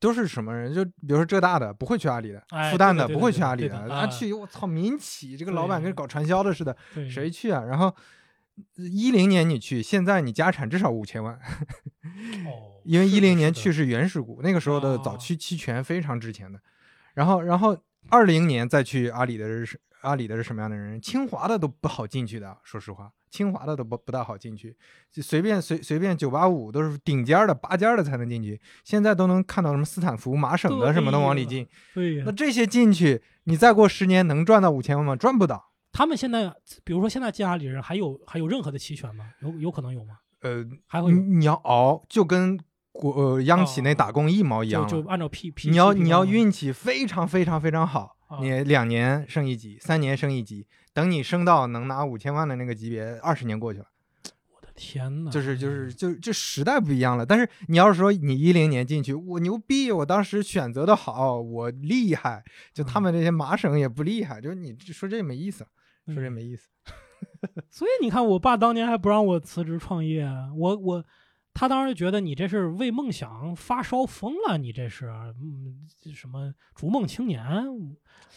[0.00, 0.72] 都是什么人？
[0.72, 6.76] 就比如说浙大的不会去阿里的，哎复旦对对对不会去阿里的，对的啊啊去我操民企这个老板跟搞传销的似的，
[7.10, 7.64] 谁去啊？
[7.64, 7.94] 然后
[8.76, 16.60] 一零年你去，现在你家产至少五千万，哦， 因为一零年去是原始股，那个时候的哦早期期权非常值钱的。
[17.14, 17.76] 然后，然后
[18.10, 21.00] 二零年再去阿里的是阿里的是什么样的人？
[21.00, 24.76] 清华的都不好进去的，说实话，清华的都不不大好进去，
[25.10, 28.60] 就随便随随便九八五都是顶尖儿的拔尖儿的才能进去。
[28.84, 35.16] 现在都能看到什么斯坦福、麻省的什么的往里进，对呀那，这些进去，你再过十年能赚到五千万吗？
[35.16, 35.72] 赚不到。
[35.90, 36.52] 他们现在，
[36.84, 39.30] 比如说现在进阿里人还有还有任何的期权吗？
[39.40, 40.18] 有有可能有吗？
[40.42, 42.58] 呃，还会有，你你要熬，就跟
[42.92, 44.88] 国呃央企那打工一毛一样了。
[44.88, 48.10] 就就按照 P P，你要你要运气非常非常非常好，啊
[48.40, 53.86] 你两年升一级，三年升一级，等你升到能拿五千万的那个级别，二十年过去了，
[54.54, 57.24] 我的天呐，就是就是就这时代不一样了。
[57.24, 65.66] 但是你要是说你一零年进去，我牛逼，我当时选择的好，我厉害，就他们这些麻省也不厉害，就是你说这没意思，
[66.06, 66.68] 说这嗯没意思。
[67.70, 71.04] 所以你看，我爸当年还不让我辞职创业，我我
[71.58, 75.06] 他当时觉得你这是为梦想发烧疯了，你这是
[75.42, 77.44] 嗯什么逐梦青年？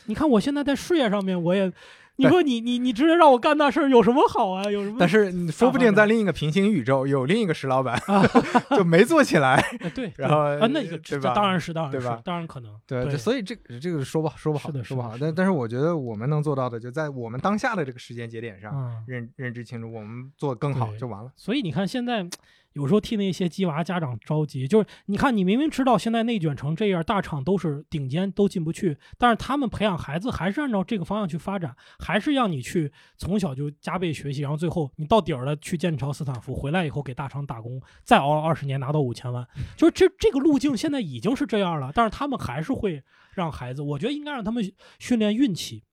[0.06, 1.72] 你看我现在在事业上面，我也，
[2.16, 4.64] 你说你你你直接让我干那事儿有什么好啊？
[4.72, 4.96] 有什么？
[5.00, 8.02] 但是你说不定在另一个平行宇宙有另一个石老板，
[8.76, 9.58] 就没做起来。
[9.82, 19.04] 呃对， 然后啊，那个这对吧当然是当然是对吧当然可能对，对所以这个这个说不好说不好是的说不好，但但是我觉得我们能做到的，就在我们当下的这个时间节点上，嗯。
[19.06, 21.32] 认认知清楚，我们做更好就完了。
[21.36, 22.28] 所以你看，现在
[22.74, 39.46] 有时候替那些鸡娃家长着急，就是你看，你明明知道现在内卷成这样，大厂都是顶尖，都进不去，但是他们培养孩子还是按照这个方向去发展，还是让你去从小就加倍学习，然后最后你到底儿了去剑桥、斯坦福，回来以后给大厂打工，再熬二十年拿到五千万，
[39.76, 43.04] 就是这这个路径现在已经是这样了，但是他们还是会
[43.34, 44.64] 让孩子，我觉得应该让他们
[44.98, 45.84] 训练运气。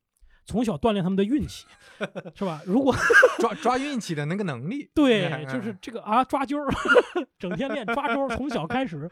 [0.49, 1.67] 从小锻炼他们的运气，
[2.35, 2.63] 是吧？
[2.65, 2.95] 如果
[3.39, 6.67] 抓抓运气的那个能力， 对，嗯就是这个啊，抓阄儿，
[7.39, 9.09] 整天练抓阄儿，从小开始。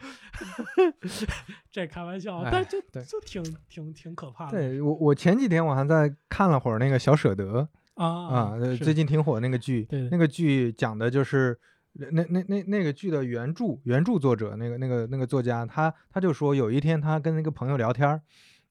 [1.71, 4.53] 这开玩笑，哎但就就挺挺挺可怕的。
[4.53, 11.59] 对我我前几天我还在看了会儿那个小舍得啊啊，最近挺火那个剧，对那个剧讲的就是。
[12.13, 18.21] 那那那那个剧的原著原著作者，那个那个那个作家，他他就说，有一天他跟那个朋友聊天儿，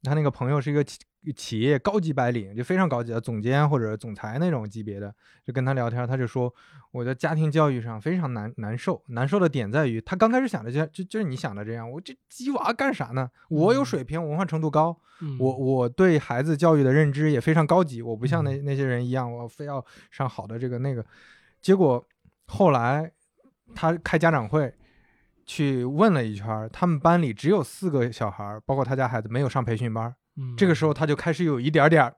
[0.03, 0.85] 他那个朋友是一个
[1.25, 5.13] 企企业高级白领，就非常高级的总监或者总裁那种级别的，
[5.43, 6.53] 就跟他聊天，他就说
[6.91, 13.29] 我在家庭教育上非常难难受，难受的点在于他刚开始想的就就就是你想的这样，我这鸡娃干啥呢？
[13.49, 21.05] 我有嗯水平，文化程度高，嗯我我对孩子教育的认知也非常高级，我不像那那些人一样，我非要上好的这个那个。
[21.61, 22.05] 结果
[22.47, 23.11] 后来
[23.73, 24.73] 他开家长会，
[25.45, 30.15] 去问了一圈，他们班里只有四个小孩，包括他家孩子没有上培训班儿。
[30.37, 32.13] 嗯这个时候他就开始有一点点，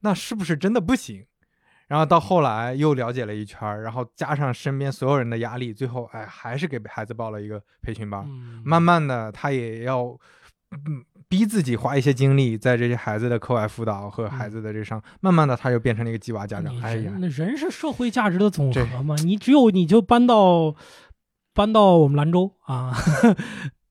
[0.00, 1.24] 那是不是真的不行？
[1.88, 8.24] 然后到后来又了解了一圈，然后加上身边所有人的压力，最后哎还是给孩子报了一个培训班。
[8.26, 10.04] 嗯慢慢的，他也要
[10.70, 16.74] 嗯逼自己花一些精力在这些孩子的课外辅导和孩子的这上，慢慢的他就变成了一个鸡娃家长。
[16.80, 20.74] 哎呀人，那人是社会价值的总和嘛，你只有你就搬到
[21.52, 22.94] 搬到我们兰州啊，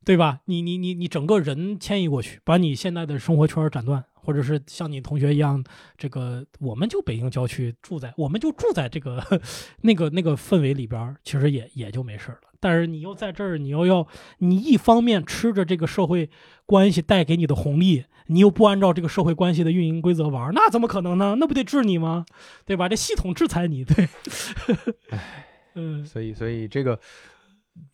[0.03, 0.39] 对吧？
[0.45, 5.63] 你你你你整个人迁移过去，把你现在的生活圈斩断，或者是像你同学一样，
[5.97, 9.23] 这个我们就北京郊区住在，我们就住在这个
[9.81, 12.49] 那个那个氛围里边儿，其实也也就没事儿了。
[12.59, 14.07] 但是你又在这儿，你又要
[14.39, 16.29] 你一方面吃着这个社会
[16.65, 21.35] 关系带给你的红利，你又不按照这个社会关系的运营规则玩儿，那怎么可能呢？
[21.39, 22.25] 那不得治你吗？
[22.65, 22.87] 对吧？
[22.89, 24.07] 这系统制裁你，对。
[25.73, 26.99] 嗯，所以所以这个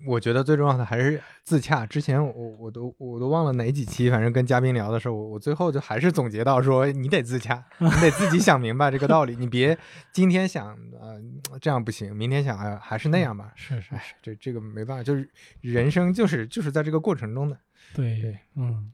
[0.07, 1.85] 我觉得最重要的还是自洽。
[1.85, 9.77] 之前我我都我都忘了哪几期，反正跟嘉宾聊的时候，我我最后就还是总结到说，你得自洽，你得自己想明白这个道理，你别
[10.11, 11.21] 今天想呃
[11.61, 13.49] 这样不行，明天想哎还是那样吧。
[13.49, 15.29] 哎是是是，，这这个没办法，就是
[15.61, 17.57] 人生就是就是在这个过程中的。
[17.93, 18.91] 对对，嗯，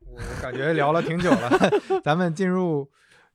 [0.00, 1.50] 我我感觉聊了挺久了，
[2.04, 2.88] 咱们进入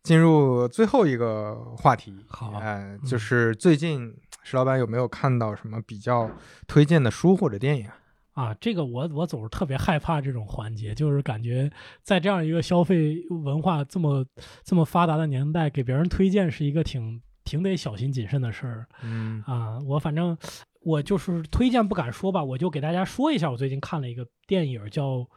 [0.04, 2.24] 进入最后一个话题。
[2.28, 6.30] 好呃，就是最近石老板有没有看到什么比较
[6.68, 7.98] 推荐的书或者电影啊？
[8.34, 11.70] 啊，这个我我总是特别害怕这种环节，就是感觉
[12.02, 14.26] 在这样一个消费文化这么
[14.64, 19.78] 这么发达的年代，给别人推荐是一个挺挺得小心谨慎的事儿嗯啊。
[19.86, 20.36] 我反正
[20.80, 25.28] 我就是推荐不敢说吧，我就给大家说一下，我最近看了一个电影叫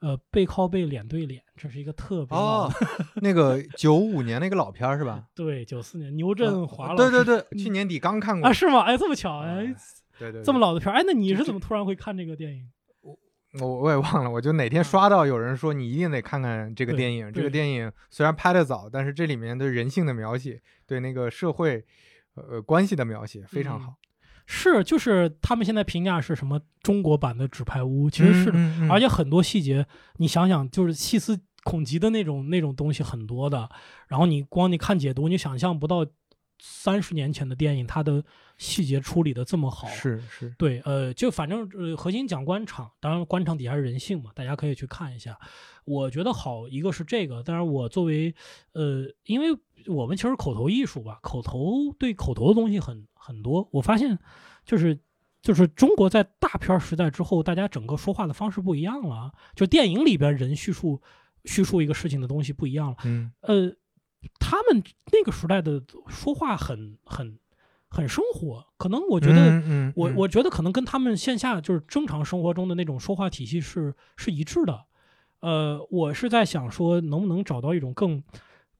[0.00, 2.70] 呃背靠背脸对脸，这是一个特别哦，
[3.16, 5.26] 那个九五年那个老片儿是吧？
[5.34, 8.80] 对九四年牛振华老师、对对对，去年底刚看过啊是吗？
[8.82, 9.74] 哎这么巧哎。
[10.18, 12.70] 对对，这么老，的片儿，哎，那你是怎么突然会看这个电影？
[13.02, 13.18] 我
[13.60, 17.30] 我我也忘了，我就哪天刷到有人说你一定得看看这个电影。
[17.30, 21.84] 这个电影虽然拍的早，但是这里面对人性的描写，对那个社会
[22.34, 23.94] 呃关系的描写非常好。
[24.46, 29.86] 是，就是他们现在评价是什么中国版的《纸牌屋》，其实是的，嗯，嗯而且很多细节，
[30.18, 33.68] 你想想，就是细思恐极的那种那种东西很多的。
[34.06, 36.06] 然后你光你看解读，你想象不到
[36.60, 38.24] 三十年前的电影，它的
[38.58, 39.86] 细节处理的这么好。
[39.88, 45.38] 是是，对，呃，就反正呃，核心讲官场，当然官场底下是人性嘛，大家可以去看一下。
[45.84, 48.34] 我觉得好，一个是这个，当然我作为
[48.72, 53.68] 呃，因为我们其实口头艺术吧，口头对口头的东西很很多。
[53.72, 54.18] 我发现
[54.64, 54.98] 就是
[55.42, 61.00] 就是中国在大片儿时代之后，大家整个说话的方式不一样了，就电影里边人叙述
[61.44, 62.96] 叙述一个事情的东西不一样了。
[63.04, 63.70] 嗯呃，
[64.40, 64.82] 他们
[65.12, 67.38] 那个时代的说话很很
[67.96, 69.48] 很生活，可能我觉得。
[69.50, 74.84] 嗯嗯我嗯我觉得可能跟他们线下就是正常生活中的那种说话体系是是一致的。
[75.40, 78.22] 呃，我是在想说，能不能找到一种更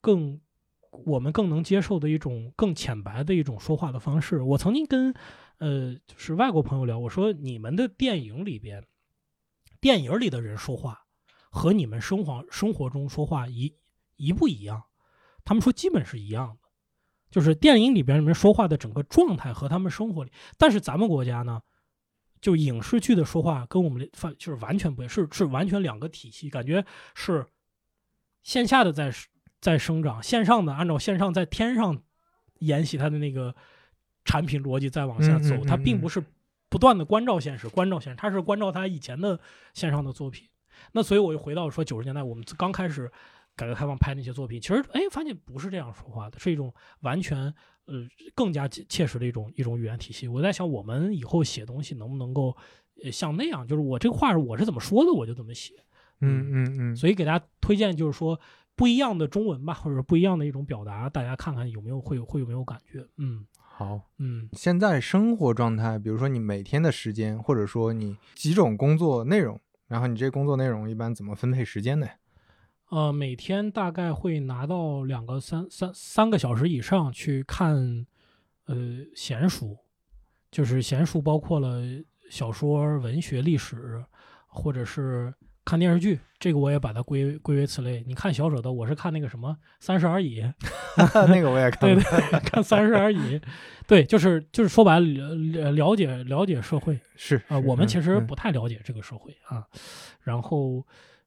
[0.01, 0.41] 更
[0.91, 4.43] 我们更能接受的一种更浅白的一种说话的方式。
[4.43, 5.15] 我曾经跟
[5.59, 8.85] 呃就是外国朋友聊，我说你们的电影里边，
[9.81, 11.07] 电影里的人说话
[11.51, 13.75] 和你们生活生活中说话一
[14.17, 14.83] 一不一样？
[15.45, 16.66] 他们说基本是一样的。
[17.37, 21.61] 就是电影里边人说话的整个状态和他们生活里，但是咱们国家呢，
[22.41, 26.83] 就影视剧的说话跟我们的反就是完全不一样，是是完全两个体系，感觉
[27.15, 27.45] 是
[28.43, 29.13] 线下的在
[29.61, 32.03] 在生长，线上的按照线上在天上
[32.61, 33.55] 沿袭它的那个
[34.25, 36.25] 产品逻辑再往下走，它并嗯不是
[36.71, 39.39] 不断的关照现实，关照现实，它是关照它以前的
[39.75, 40.49] 线上的作品。
[40.93, 43.13] 那所以我就回到说九十年代我们刚开始
[43.57, 47.39] 改革开放拍那些作品，其实哎发现不是这样说话的，是一种完全
[47.87, 50.29] 呃更加切切实的一种一种语言体系。
[50.29, 52.57] 我在想，我们以后写东西能不能够
[53.03, 55.75] 呃像那样，就是我这个话我是怎么说的，我就怎么写。
[56.21, 58.39] 嗯嗯嗯，所以给大家推荐就是说
[58.75, 63.07] 不一样的中文吧，或者说不一样的一种表达，大家看看有没有会有会有没有感觉。
[63.17, 64.01] 嗯好。
[64.19, 72.07] 嗯现在生活状态，比如说你每天的时间，或者说你几种工作内容，然后你这工作内容一般怎么分配时间呢？
[72.91, 78.07] 呃，每天大概会拿到两个三三三个小时以上去看
[78.67, 78.77] 呃
[79.15, 79.77] 闲书，
[80.51, 81.83] 就是闲书包括了
[82.31, 84.05] 小说、文学、历史，
[84.47, 85.35] 或者是
[85.65, 88.05] 看电视剧，这个我也把它归归为此类。
[88.07, 90.41] 你看小舍的，我是看那个什么《三十而已》，
[91.27, 91.95] 那个我也看对。
[91.97, 93.39] 对，看《三十而已》，
[93.89, 97.37] 对，就是就是说白了，了了解了解社会是。
[97.49, 99.67] 啊、是我们其实不太了解这个社会啊，
[100.23, 100.87] 然后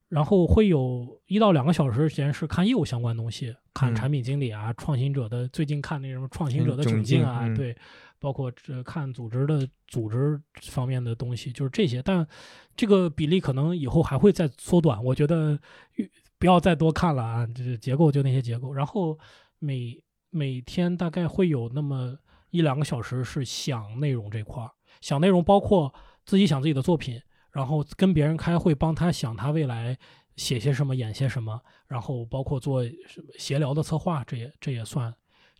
[0.09, 3.95] 然后会有一到两个小时时间是看业务相关东西，看嗯。
[3.95, 7.55] 产品经理啊、创新者的，最近看那什么创新者的嗯窘窘境啊，嗯。
[7.55, 7.77] 对，
[8.19, 12.27] 包括这看组织的组织方面的东西，就是这些，但
[12.75, 15.59] 这个比例可能以后还会再缩短，我觉得
[15.93, 19.17] 越不要再多看了啊，就是结构就那些结构，然后
[19.59, 20.01] 每
[20.31, 22.17] 每天大概会有那么
[22.49, 25.93] 一两个小时是想内容这块儿，想内容包括
[26.25, 27.21] 自己想自己的作品，
[27.51, 29.97] 然后跟别人开会，帮他想他未来
[30.35, 35.13] 写些什么，演些什么，然后包括做什么协聊的策划，这也这也算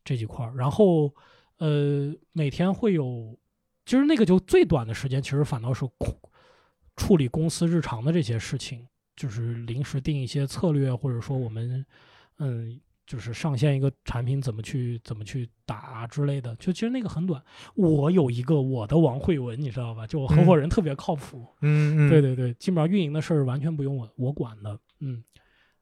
[0.03, 0.53] 这几块儿。
[0.56, 1.14] 然后
[1.57, 3.38] 呃，每天会有，
[3.86, 6.20] 其实那个就最短的时间，其实反倒是处
[6.95, 11.86] 处理公司日常的这些事情，就是临时定一些策略，或者说我们
[12.38, 12.80] 嗯。
[13.10, 17.41] 就是上线一个产品怎么去怎么去打之类的，就其实那个很短。
[17.73, 20.06] 我有一个我的王慧文，你知道吧？
[20.06, 25.23] 就我合伙人特别靠谱，嗯嗯，对对对，基本上运营的事儿完全不用我我管的，嗯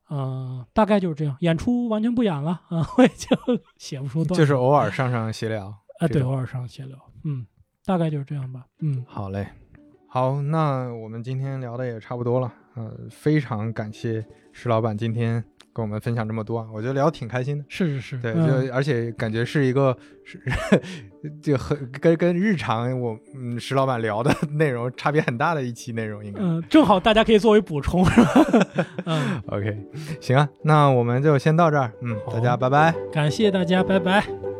[0.10, 1.36] 嗯、呃大概就是这样。
[1.41, 3.36] 演出完全不演了啊， 我也就
[3.76, 5.68] 写不出段子，就是偶尔上上闲聊。
[5.99, 7.45] 啊，对，偶尔上闲聊，嗯，
[7.84, 8.66] 大概就是这样吧。
[8.80, 9.49] 嗯，好嘞，
[10.08, 15.44] 好，那我们今天聊的也差不多了，呃，非常感谢石老板今天
[15.78, 17.64] 跟我们分享这么多啊，我觉得聊得挺开心的。
[17.70, 20.41] 是是是，对，嗯就而且感觉是一个是
[21.40, 26.40] 就很跟跟日常我嗯石老板聊的 内容差别很大的一期内容，应该。
[26.41, 28.66] 嗯，正好大家可以作为补充，是吧？
[29.06, 29.78] 嗯，OK，
[30.20, 32.91] 行啊，那我们就先到这儿，嗯，大家拜拜。
[33.14, 34.57] 感谢大家，拜拜。